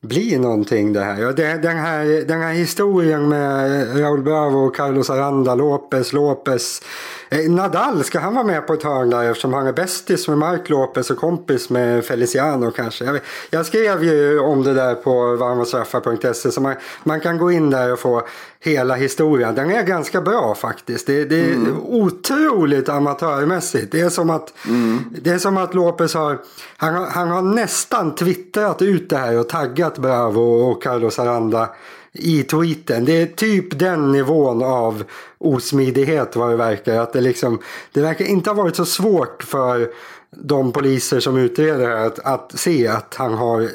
[0.00, 1.32] bli någonting det här.
[1.62, 6.82] Den här, den här historien med Raúl Bravo och Carlos Aranda, Lopez, Lopez
[7.30, 10.38] Eh, Nadal, ska han vara med på ett hörn där eftersom han är bästis med
[10.38, 13.04] Mark Lopez och kompis med Feliciano kanske?
[13.04, 17.70] Jag, jag skrev ju om det där på varmastraffar.se så man, man kan gå in
[17.70, 18.26] där och få
[18.60, 19.54] hela historien.
[19.54, 21.06] Den är ganska bra faktiskt.
[21.06, 21.76] Det, det är mm.
[21.82, 23.92] otroligt amatörmässigt.
[23.92, 25.04] Det är som att, mm.
[25.22, 26.38] det är som att Lopez har
[26.76, 31.68] han, har, han har nästan twittrat ut det här och taggat Bravo och Carlos Aranda
[32.12, 33.04] i tweeten.
[33.04, 35.04] Det är typ den nivån av
[35.38, 37.00] osmidighet vad det verkar.
[37.00, 37.58] Att det, liksom,
[37.92, 39.88] det verkar inte ha varit så svårt för
[40.30, 43.70] de poliser som utreder det att, att se att han har,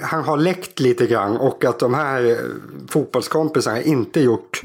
[0.00, 2.38] han har läckt lite grann och att de här
[2.88, 4.62] fotbollskompisarna inte gjort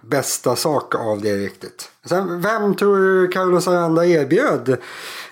[0.00, 1.90] bästa sak av det riktigt.
[2.04, 4.76] Sen, vem tror du Carlos Aranda erbjöd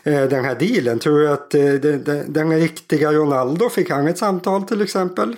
[0.03, 0.99] den här dealen?
[0.99, 5.37] Tror du att eh, den, den, riktiga Ronaldo fick han ett samtal till exempel?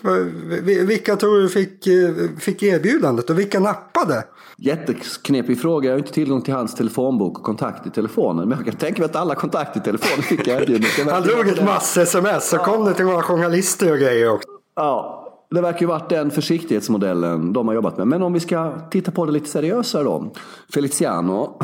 [0.62, 4.25] Vilka tror du fick, eh, fick erbjudandet och vilka nappade?
[4.57, 5.88] Jätteknepig fråga.
[5.88, 8.48] Jag har inte tillgång till hans telefonbok och kontakt i telefonen.
[8.48, 11.11] Men jag kan tänka mig att alla kontakter i telefonen fick erbjudandet.
[11.11, 14.48] Han drog ett mass-sms så kom det till några journalister och grejer också.
[14.77, 15.18] Ja,
[15.51, 18.07] det verkar ju varit den försiktighetsmodellen de har jobbat med.
[18.07, 20.33] Men om vi ska titta på det lite seriösare då.
[20.75, 21.59] Feliciano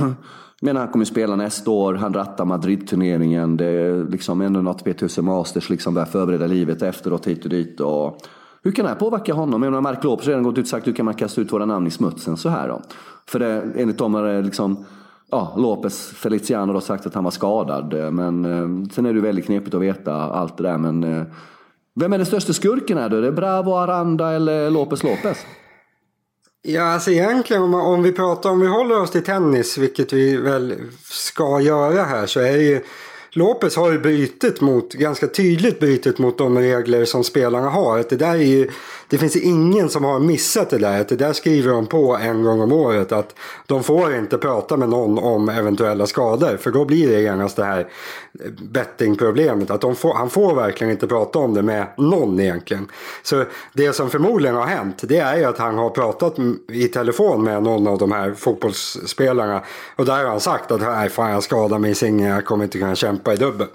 [0.62, 1.94] menar han kommer spela nästa år.
[1.94, 3.57] Han rattar Madrid-turneringen.
[3.57, 7.81] Det är liksom ändå något B1000 Masters, liksom börjar förbereda livet efteråt hit och dit.
[7.81, 8.18] Och
[8.62, 9.62] hur kan det här påverka honom?
[9.62, 11.53] Jag menar, Mark Lopez har redan gått ut och sagt hur kan man kasta ut
[11.53, 12.83] våra namn i smutsen så här då?
[13.27, 14.85] För det, enligt dem har det liksom
[15.31, 18.14] ja, Lopez Feliciano har sagt att han var skadad.
[18.14, 20.79] Men eh, sen är det väldigt knepigt att veta allt det där.
[20.79, 21.23] Men eh,
[21.94, 23.16] vem är den största skurken här då?
[23.16, 25.38] Är det Bravo, Aranda eller Lopez Lopez?
[26.62, 30.37] Ja, alltså egentligen om, om vi pratar om vi håller oss till tennis, vilket vi
[30.37, 32.81] väl ska göra här, så är det ju
[33.31, 37.99] Lopez har ju brytit mot, ganska tydligt brytit mot de regler som spelarna har.
[37.99, 38.71] Att det, där är ju,
[39.09, 41.01] det finns ingen som har missat det där.
[41.01, 43.12] Att det där skriver de på en gång om året.
[43.12, 43.35] Att
[43.66, 46.57] de får inte prata med någon om eventuella skador.
[46.57, 49.71] För då blir det genast det här eh, bettingproblemet.
[49.71, 52.87] Att de får, han får verkligen inte prata om det med någon egentligen.
[53.23, 56.37] Så det som förmodligen har hänt det är ju att han har pratat
[56.73, 59.62] i telefon med någon av de här fotbollsspelarna.
[59.97, 62.64] Och där har han sagt att nej fan jag skadar mig i singeln, jag kommer
[62.64, 63.66] inte kunna kämpa i dubbel.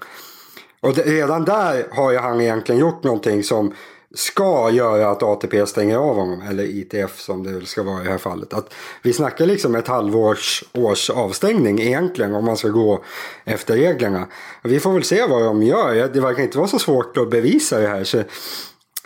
[0.82, 3.74] Och redan där har ju han egentligen gjort någonting som
[4.14, 8.04] ska göra att ATP stänger av honom, eller ITF som det väl ska vara i
[8.04, 8.54] det här fallet.
[8.54, 13.04] Att vi snackar liksom ett halvårs års avstängning egentligen om man ska gå
[13.46, 14.28] efter reglerna.
[14.64, 16.10] Vi får väl se vad de gör.
[16.14, 18.04] Det verkar inte vara så svårt att bevisa det här.
[18.04, 18.24] Så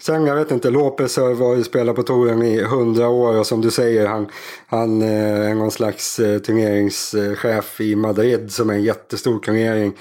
[0.02, 3.62] Sen jag vet inte, Lopez har varit spelat på touren i hundra år och som
[3.62, 4.28] du säger han,
[4.68, 9.94] han är någon slags eh, turneringschef i Madrid som är en jättestor turnering.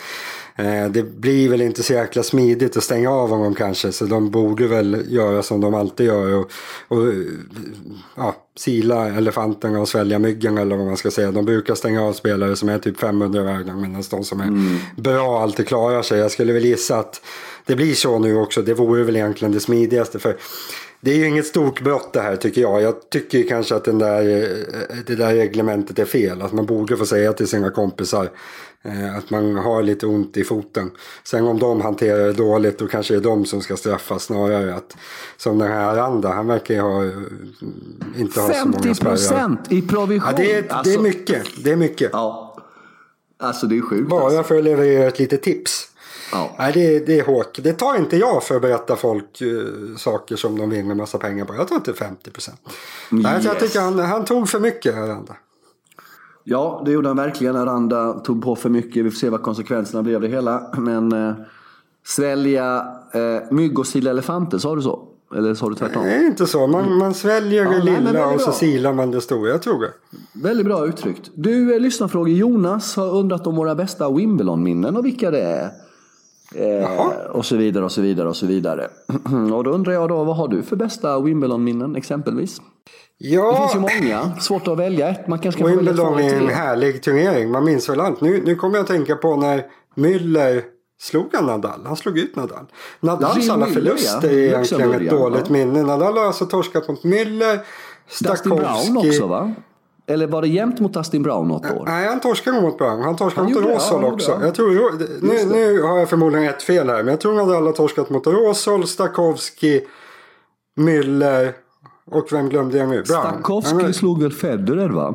[0.57, 4.31] Eh, det blir väl inte så jäkla smidigt att stänga av honom kanske så de
[4.31, 6.51] borde väl göra som de alltid gör och,
[6.89, 7.13] och
[8.17, 11.33] ja, sila elefanterna och svälja myggen eller vad man ska säga.
[11.33, 14.77] De brukar stänga av spelare som är typ 500 värden medan de som är mm.
[14.97, 16.19] bra alltid klarar sig.
[16.19, 17.21] Jag skulle väl gissa att
[17.67, 18.63] det blir så nu också.
[18.63, 20.19] Det vore väl egentligen det smidigaste.
[20.19, 20.37] för
[21.01, 22.83] det är ju inget stort brott det här tycker jag.
[22.83, 24.23] Jag tycker kanske att den där,
[25.07, 26.43] det där reglementet är fel.
[26.43, 28.31] Att man borde få säga till sina kompisar
[28.83, 30.91] eh, att man har lite ont i foten.
[31.25, 34.75] Sen om de hanterar det dåligt då kanske det är de som ska straffas snarare.
[34.75, 34.97] Att,
[35.37, 37.05] som den här Aranda, han verkar ju ha,
[38.17, 39.17] inte ha så många spärrar.
[39.17, 40.29] 50% i provision.
[40.31, 41.65] Ja, det, är, alltså, det är mycket.
[41.65, 42.11] Det är mycket.
[42.13, 42.57] Ja.
[43.39, 44.09] Alltså det är sjukt.
[44.09, 44.43] Bara alltså.
[44.43, 45.89] för att leverera ett litet tips.
[46.33, 46.55] Ja.
[46.59, 47.59] Nej, det, det är hårt.
[47.63, 51.45] Det tar inte jag för att berätta folk uh, saker som de vinner massa pengar
[51.45, 51.55] på.
[51.55, 52.61] Jag tar inte 50 procent.
[53.13, 53.45] Yes.
[53.45, 55.37] jag tycker han, han tog för mycket, Aranda.
[56.45, 57.57] Ja, det gjorde han verkligen.
[57.57, 59.05] Aranda tog på för mycket.
[59.05, 60.71] Vi får se vad konsekvenserna blir av det hela.
[60.77, 61.35] Men uh,
[62.07, 62.85] svälja
[63.15, 65.09] uh, mygg och sila elefanter, sa du så?
[65.35, 66.03] Eller sa du tvärtom?
[66.03, 66.67] Nej, inte så.
[66.67, 69.51] Man, man sväljer ja, det lilla nej, och så silar man det stora.
[69.51, 69.93] Jag tror det.
[70.33, 71.31] Väldigt bra uttryckt.
[71.35, 72.29] Du, eh, lyssnarfrågor.
[72.29, 75.71] Jonas har undrat om våra bästa Wimbledon-minnen och vilka det är.
[76.57, 78.89] Eh, och så vidare och så vidare och så vidare.
[79.55, 82.61] och då undrar jag då, vad har du för bästa Wimbledon-minnen exempelvis?
[83.19, 85.29] Ja, det finns ju många, svårt att välja ett.
[85.29, 88.21] Man kanske kan Wimbledon är en härlig turnering, man minns väl allt.
[88.21, 89.65] Nu, nu kommer jag att tänka på när
[89.95, 90.63] Müller
[91.01, 91.81] slog han Nadal.
[91.87, 92.67] Han slog ut Nadal.
[93.01, 95.53] Nadals alla förluster är egentligen ett dåligt ja.
[95.53, 95.83] minne.
[95.83, 97.59] Nadal har alltså torskat mot Müller,
[98.09, 98.49] Stakowski.
[98.49, 99.55] Dustin Brown också va?
[100.07, 101.85] Eller var det jämnt mot Dustin Brown något år?
[101.87, 103.03] Nej, han torskade mot Brown.
[103.03, 104.39] Han torskade mot Rosol ja, också.
[104.43, 106.97] Jag tror, nu, nu har jag förmodligen ett fel här.
[106.97, 109.85] Men jag tror att alla torskat mot Rosol, Stakowski,
[110.77, 111.53] Müller
[112.11, 113.03] och vem glömde jag nu?
[113.03, 113.23] Brown.
[113.23, 115.15] Stakowski slog väl Federer va?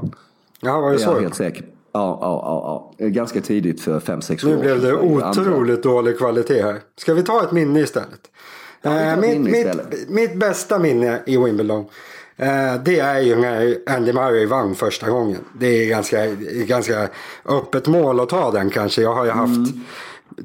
[0.61, 1.09] Ja, var det så?
[1.09, 1.65] Jag är helt säker.
[1.93, 4.49] Ja, ja, ja, Ganska tidigt för 5-6 år.
[4.49, 6.79] Nu blev det otroligt dålig kvalitet här.
[6.97, 8.31] Ska vi ta ett minne istället?
[8.81, 9.91] Ja, mitt, minne istället.
[9.91, 11.85] Mitt, mitt bästa minne i Wimbledon.
[12.41, 15.45] Eh, det är ju när Andy Murray vann första gången.
[15.59, 16.27] Det är ganska,
[16.65, 17.09] ganska
[17.45, 19.01] öppet mål att ta den kanske.
[19.01, 19.83] Jag har ju haft mm.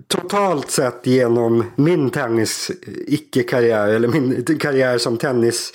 [0.06, 2.70] totalt sett genom min tennis
[3.06, 5.72] icke-karriär eller min karriär som tennis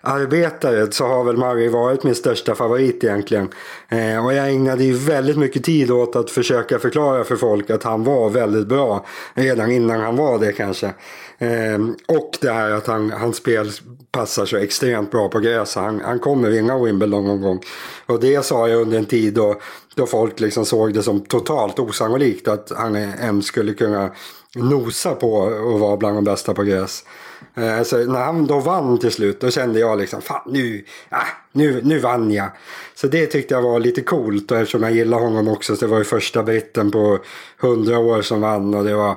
[0.00, 3.48] arbetare så har väl Murray varit min största favorit egentligen.
[3.88, 7.82] Eh, och jag ägnade ju väldigt mycket tid åt att försöka förklara för folk att
[7.82, 10.94] han var väldigt bra redan innan han var det kanske.
[11.44, 13.70] Ehm, och det här att han, hans spel
[14.12, 15.74] passar så extremt bra på gräs.
[15.74, 17.60] Han, han kommer vinna Wimbledon någon gång.
[18.06, 19.60] Och det sa jag under en tid då,
[19.94, 24.10] då folk liksom såg det som totalt osannolikt att han eh, ens skulle kunna
[24.54, 27.04] nosa på att vara bland de bästa på gräs.
[27.54, 31.26] Eh, så när han då vann till slut då kände jag liksom fan nu, ah,
[31.52, 32.48] nu, nu vann jag.
[32.94, 35.90] Så det tyckte jag var lite coolt och eftersom jag gillar honom också så det
[35.90, 37.18] var ju första britten på
[37.60, 39.16] hundra år som vann och det var,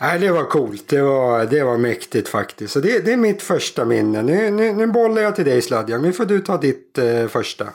[0.00, 0.88] äh, det var coolt.
[0.88, 2.72] Det var, det var mäktigt faktiskt.
[2.72, 4.22] Så det, det är mitt första minne.
[4.22, 6.02] Nu, nu, nu bollar jag till dig Sladjan.
[6.02, 7.66] Nu får du ta ditt eh, första.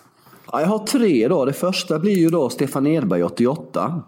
[0.52, 1.46] Ja, jag har tre då.
[1.46, 4.04] Det första blir ju då Stefan Edberg 88.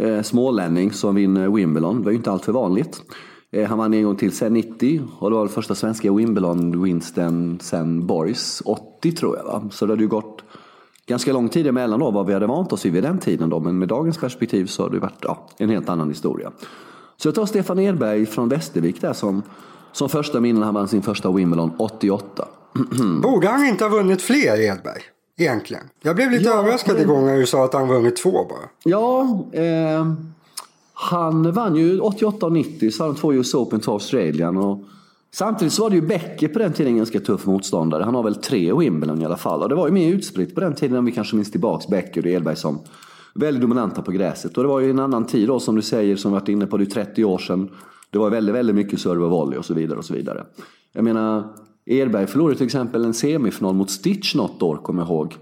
[0.00, 1.98] Eh, smålänning som vinner Wimbledon.
[1.98, 3.02] Det var ju inte allt för vanligt.
[3.50, 7.58] Eh, han vann en gång till sen 90 och det var den första svenska Wimbledon-vinsten
[7.62, 9.44] sen Boris 80 tror jag.
[9.44, 9.68] Va?
[9.70, 10.42] Så det hade ju gått
[11.06, 13.60] ganska lång tid emellan då vad vi hade vant oss vid vid den tiden då.
[13.60, 16.52] Men med dagens perspektiv så har det varit ja, en helt annan historia.
[17.16, 19.42] Så jag tar Stefan Edberg från Västervik där som,
[19.92, 20.62] som första minnen.
[20.62, 22.48] Han vann sin första Wimbledon 88.
[23.22, 25.02] Borde han inte ha vunnit fler Edberg?
[25.38, 25.82] Egentligen.
[26.02, 27.08] Jag blev lite ja, överraskad men...
[27.08, 28.68] gången du sa att han vunnit två bara.
[28.84, 30.12] Ja, eh,
[30.98, 34.56] han vann ju 88 och 90, så hade han två US Open, två Australien.
[34.56, 34.84] Och
[35.34, 38.02] samtidigt så var det ju Becker på den tiden en ganska tuff motståndare.
[38.02, 39.62] Han har väl tre Wimbledon i alla fall.
[39.62, 42.20] Och det var ju mer utspritt på den tiden om vi kanske minns tillbaks Becker
[42.20, 42.78] och Edberg som
[43.34, 44.56] väldigt dominanta på gräset.
[44.56, 46.66] Och det var ju en annan tid då som du säger, som vi varit inne
[46.66, 47.70] på, det är 30 år sedan.
[48.10, 50.44] Det var väldigt, väldigt mycket serve och volley och så vidare och så vidare.
[50.92, 51.44] Jag menar,
[51.86, 55.36] Edberg förlorade till exempel en semifinal mot Stitch något år, kommer jag ihåg.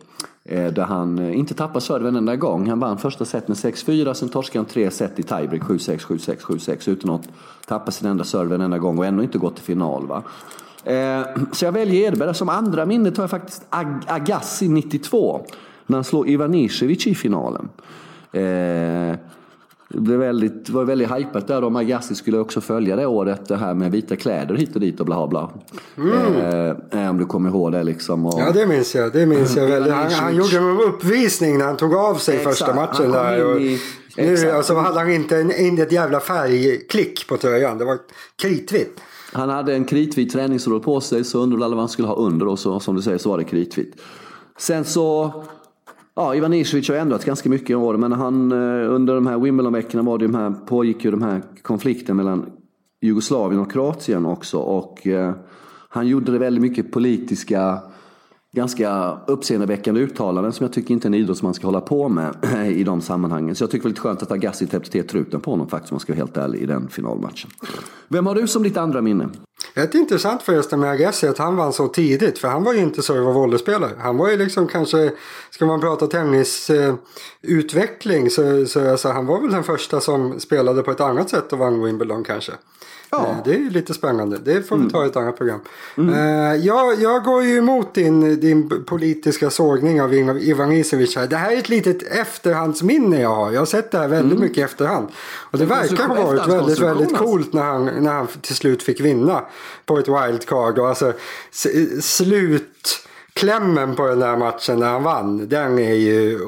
[0.48, 2.68] Eh, där han eh, inte tappar serven en enda gång.
[2.68, 6.40] Han vann första set med 6-4, sen torskade han tre set i tiebreak, 7-6, 7-6,
[6.40, 7.28] 7-6 utan att
[7.66, 10.07] tappa sin enda serve en enda gång och ändå inte gått till final.
[10.07, 10.22] Va?
[10.85, 12.35] Eh, så jag väljer Edberg.
[12.35, 15.46] Som andra minne tar jag faktiskt Ag Agassi 92.
[15.87, 17.68] När han slår Ivanisevic i finalen.
[18.33, 19.16] Eh,
[19.88, 23.49] det blev väldigt, var väldigt hajpat där om Agassi skulle också följa det året.
[23.49, 25.51] Det här med vita kläder hit och dit och bla bla.
[25.97, 26.77] Mm.
[26.90, 28.27] Eh, om du kommer ihåg det liksom.
[28.27, 28.40] Och...
[28.40, 29.12] Ja det minns jag.
[29.12, 29.92] Det minns jag väldigt.
[29.92, 32.57] Han, han gjorde en uppvisning när han tog av sig Exakt.
[32.57, 33.44] första matchen där.
[33.44, 33.81] Och i...
[34.16, 37.79] nu alltså, hade han inte en, inte ett jävla färgklick på tröjan.
[37.79, 37.99] Det var
[38.42, 39.01] kritvitt.
[39.33, 42.49] Han hade en kritvit träningsroll på sig så undrade alla vad han skulle ha under
[42.49, 44.01] och så som du säger så var det kritvitt.
[44.59, 45.33] Sen så
[46.16, 49.38] Ja, Ivan Ishvic har ändrat ganska mycket i år, men han, eh, under de här
[49.38, 52.46] Wimbledon-veckorna var det de här, pågick ju de här konflikten mellan
[53.00, 54.59] Jugoslavien och Kroatien också.
[54.59, 55.35] Och eh,
[55.88, 57.79] han gjorde det väldigt mycket politiska,
[58.53, 62.35] ganska uppseendeväckande uttalanden som jag tycker inte en idrottsman ska hålla på med
[62.72, 63.55] i de sammanhangen.
[63.55, 65.92] Så jag tycker det var lite skönt att Agassi täppte till truten på honom faktiskt,
[65.92, 67.50] om man ska vara helt ärlig, i den finalmatchen.
[68.09, 69.29] Vem har du som ditt andra minne?
[69.77, 72.39] Ett intressant förresten med Agassi att han vann så tidigt.
[72.39, 73.93] För han var ju inte serve och volleyspelare.
[73.99, 75.13] Han var ju liksom kanske,
[75.51, 80.83] ska man prata tennisutveckling eh, så, så alltså, han var väl den första som spelade
[80.83, 82.53] på ett annat sätt och vann Wimbledon kanske.
[83.11, 83.29] Ja.
[83.31, 84.38] Eh, det är lite spännande.
[84.38, 84.93] Det får vi mm.
[84.93, 85.61] ta i ett annat program.
[85.97, 86.14] Mm.
[86.14, 91.27] Uh, jag, jag går ju emot din, din politiska sågning av Ivan Isevic här.
[91.27, 93.53] Det här är ett litet efterhandsminne jag har.
[93.53, 94.43] Jag har sett det här väldigt mm.
[94.43, 95.09] mycket i efterhand.
[95.51, 99.01] Och det verkar ha varit väldigt, väldigt coolt när han, när han till slut fick
[99.01, 99.43] vinna
[99.87, 100.79] på ett wildcard.
[100.79, 101.12] Och alltså
[102.01, 106.40] slut klämmen på den där matchen när han vann, den är ju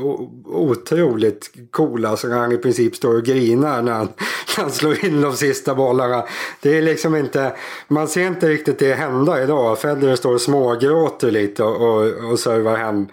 [0.44, 2.06] otroligt cool.
[2.06, 4.06] Alltså när han i princip står och grinar när han,
[4.56, 6.24] när han slår in de sista bollarna.
[6.60, 7.52] Det är liksom inte,
[7.88, 9.78] man ser inte riktigt det hända idag.
[9.78, 13.06] Federer står och smågråter lite och, och, och servar hem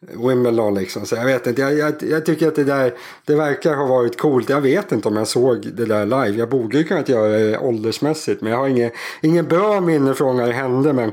[0.00, 1.06] Wimbledon liksom.
[1.06, 4.18] Så jag vet inte, jag, jag, jag, tycker att det där, det verkar ha varit
[4.18, 4.48] coolt.
[4.48, 6.38] Jag vet inte om jag såg det där live.
[6.38, 8.42] Jag borde ju kunnat göra det åldersmässigt.
[8.42, 10.92] Men jag har inget, inget bra minne från när det hände.
[10.92, 11.12] Men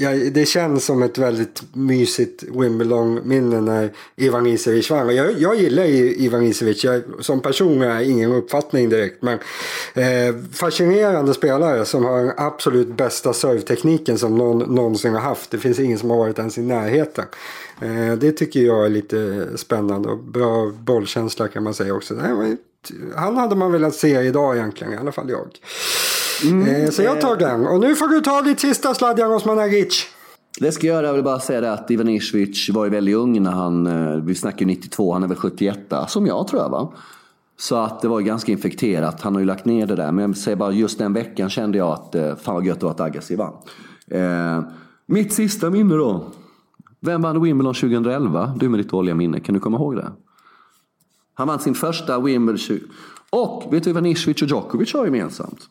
[0.00, 5.16] Ja, det känns som ett väldigt mysigt Wimbledon-minne när Ivan Isevic vann.
[5.16, 6.84] Jag, jag gillar Ivan Isevic.
[6.84, 9.22] Jag, som person har jag ingen uppfattning direkt.
[9.22, 9.38] Men
[9.94, 15.50] eh, fascinerande spelare som har den absolut bästa servetekniken som någon någonsin har haft.
[15.50, 17.24] Det finns ingen som har varit ens i närheten.
[17.80, 22.14] Eh, det tycker jag är lite spännande och bra bollkänsla kan man säga också.
[23.14, 25.48] Han hade man velat se idag egentligen, i alla fall jag.
[26.44, 27.66] Mm, eh, så jag tar den.
[27.66, 30.06] Och nu får du ta ditt sista Sladjan Osmanagic.
[30.60, 31.06] Det ska jag göra.
[31.06, 34.16] Jag vill bara säga det att Ivan Ishvic var ju väldigt ung när han, eh,
[34.16, 36.92] vi snackar ju 92, han är väl 71 som jag tror jag va.
[37.56, 39.22] Så att det var ju ganska infekterat.
[39.22, 40.12] Han har ju lagt ner det där.
[40.12, 42.86] Men jag säger bara just den veckan kände jag att eh, fan vad gött det
[42.86, 43.52] var att Agassi vann.
[44.10, 44.62] Eh,
[45.06, 46.24] mitt sista minne då.
[47.00, 48.54] Vem vann Wimbledon 2011?
[48.56, 50.12] Du med ditt dåliga minne, kan du komma ihåg det?
[51.34, 52.80] Han vann sin första Wimbledon.
[53.30, 55.68] Och vet du vad Ishvic och Djokovic har gemensamt?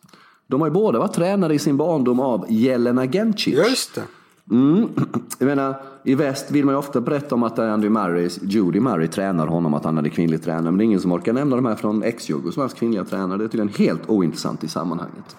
[0.48, 3.54] De har ju båda varit tränare i sin barndom av Jelena Gencic.
[3.54, 4.04] Just det.
[4.52, 4.90] Mm.
[5.40, 9.08] Jag menar, I väst vill man ju ofta berätta om att Andy Murray, Judy Murray
[9.08, 10.64] tränar honom, att han hade kvinnlig tränare.
[10.64, 13.38] Men det är ingen som orkar nämna de här från ex-Jugoslavs kvinnliga tränare.
[13.38, 15.36] Det är tydligen helt ointressant i sammanhanget.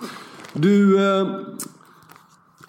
[0.53, 1.29] Du, eh,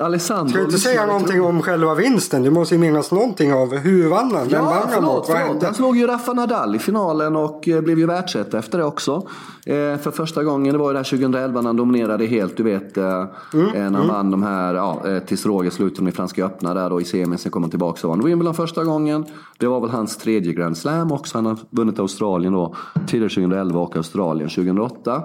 [0.01, 0.49] Alessandro.
[0.49, 2.43] Ska du inte säga någonting om själva vinsten?
[2.43, 4.47] Du måste ju minnas någonting av hur vann han?
[4.47, 5.63] Vem ja, vann han mot?
[5.63, 9.27] Han slog ju Rafa Nadal i finalen och eh, blev ju världsetta efter det också.
[9.65, 12.57] Eh, för första gången, det var ju där 2011 när han dominerade helt.
[12.57, 14.07] Du vet, eh, mm, när han mm.
[14.07, 17.37] vann de här, ja, tills Roger slutade i Franska öppna där då i semin.
[17.37, 19.25] Sen kom han tillbaka och vann Wimbledon första gången.
[19.57, 21.37] Det var väl hans tredje Grand Slam också.
[21.37, 22.75] Han har vunnit Australien då
[23.07, 25.23] tidigare 2011 och Australien 2008.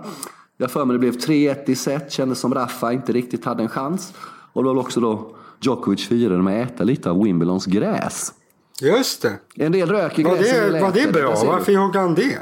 [0.57, 3.69] Jag för mig det blev 3-1 i set, kändes som Rafa inte riktigt hade en
[3.69, 4.13] chans.
[4.55, 8.33] Och det var också då Djokovic firade med att äta lite av Wimbledons gräs.
[8.81, 9.39] Just det.
[9.55, 10.63] En del rök i gräset.
[10.63, 11.35] Var det, var det bra?
[11.47, 12.39] Varför gjorde han det?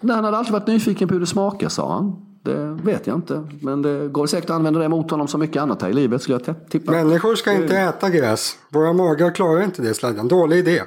[0.00, 2.26] Nej, han hade alltid varit nyfiken på hur det smakar, sa han.
[2.42, 3.48] Det vet jag inte.
[3.60, 6.22] Men det går säkert att använda det mot honom som mycket annat här i livet
[6.22, 6.92] skulle jag tippa.
[6.92, 8.56] Människor ska inte äta gräs.
[8.68, 10.28] Våra magar klarar inte det sladden.
[10.28, 10.82] Dålig idé.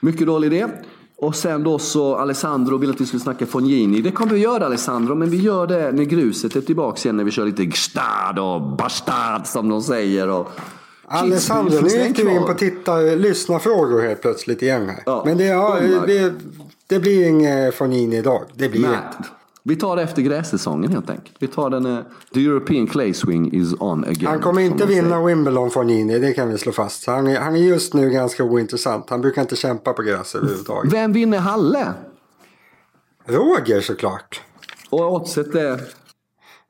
[0.00, 0.66] Mycket dålig idé.
[1.18, 4.00] Och sen då så Alessandro ville att vi skulle snacka Fognini.
[4.00, 7.24] Det kommer vi göra Alessandro, men vi gör det när gruset är tillbaka igen när
[7.24, 10.28] vi kör lite gstad och bastard som de säger.
[10.28, 10.50] Och
[11.06, 15.02] Alessandro, nu gick du in på titta, lyssna frågor helt plötsligt igen här.
[15.06, 16.34] Ja, men det, ja, det,
[16.86, 18.42] det blir inget Fognini idag.
[18.54, 19.28] Det blir inte.
[19.68, 21.36] Vi tar det efter grässäsongen helt enkelt.
[21.38, 21.98] Vi tar den, uh,
[22.34, 24.26] the European Clay Swing is on again.
[24.26, 25.24] Han kommer inte vinna.
[25.24, 27.06] Wimbledon för Nini, det kan vi slå fast.
[27.06, 29.10] Han är, han är just nu ganska ointressant.
[29.10, 30.92] Han brukar inte kämpa på gräs överhuvudtaget.
[30.92, 31.92] Vem vinner Halle?
[33.26, 34.40] Roger såklart.
[34.90, 35.80] Och oddset är?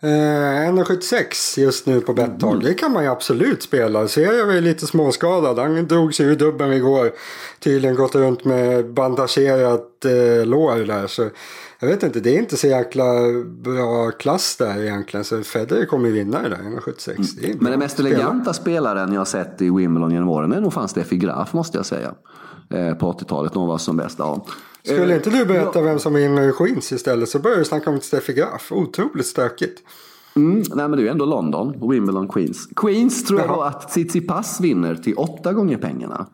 [0.03, 2.53] Eh, 1,76 just nu på Betthard.
[2.53, 2.64] Mm.
[2.64, 4.09] Det kan man ju absolut spela.
[4.09, 5.59] Serien är lite småskadad.
[5.59, 7.12] Han drog sig ur dubben igår.
[7.61, 11.07] Tydligen gått runt med bandagerat eh, lår där.
[11.07, 11.30] Så
[11.80, 13.04] jag vet inte, det är inte så jäkla
[13.44, 15.24] bra klass där egentligen.
[15.24, 17.44] Så Federer kommer ju vinna det där, 1,76.
[17.44, 17.58] Mm.
[17.60, 20.88] Men den mest eleganta spelaren jag har sett i Wimbledon genom åren är nog fan
[20.88, 22.14] Steffi Graf måste jag säga.
[22.70, 24.18] Eh, på 80-talet när hon var som bäst.
[24.18, 24.46] Ja.
[24.84, 28.32] Skulle inte du berätta vem som vinner Queens istället så börjar du snacka om Steffi
[28.32, 28.72] Graf.
[28.72, 29.82] Otroligt stökigt.
[30.36, 32.68] Mm, nej men det är ju ändå London, Wimbledon, Queens.
[32.76, 36.26] Queens tror jag då att Tsitsipas vinner till åtta gånger pengarna.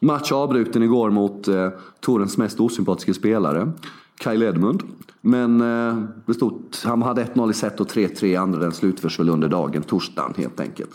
[0.00, 1.68] Match avbruten igår mot eh,
[2.00, 3.72] Torens mest osympatiska spelare.
[4.20, 4.82] Kyle Edmund.
[5.20, 8.60] Men eh, det stod, han hade 1-0 i set och 3-3 i andra.
[8.60, 10.90] Den slutförs väl under dagen, torsdagen helt enkelt.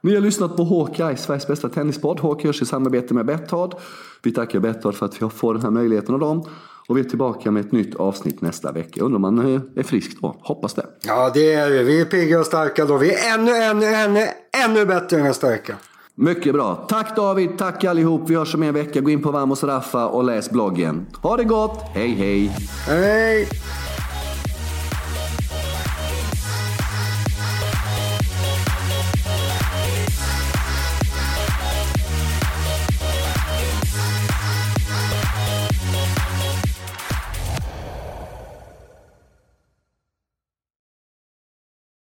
[0.00, 2.20] Ni har lyssnat på Hawkeye, Sveriges bästa tennispodd.
[2.20, 3.74] Hawkeye görs i samarbete med Betthard.
[4.22, 6.44] Vi tackar Betthard för att vi får den här möjligheten av dem.
[6.88, 9.02] Och vi är tillbaka med ett nytt avsnitt nästa vecka.
[9.02, 10.36] Undrar om man eh, är frisk då?
[10.40, 10.86] Hoppas det.
[11.02, 11.82] Ja, det är vi.
[11.82, 12.98] Vi är pigga och starka då.
[12.98, 14.26] Vi är ännu, ännu, ännu,
[14.64, 15.76] ännu bättre nästa vecka.
[16.20, 16.74] Mycket bra.
[16.88, 18.30] Tack David, tack allihop.
[18.30, 19.00] Vi hörs om en vecka.
[19.00, 21.06] Gå in på Vamos Raffa och läs bloggen.
[21.22, 21.84] Ha det gott.
[21.94, 22.50] Hej hej.
[22.86, 23.48] Hej.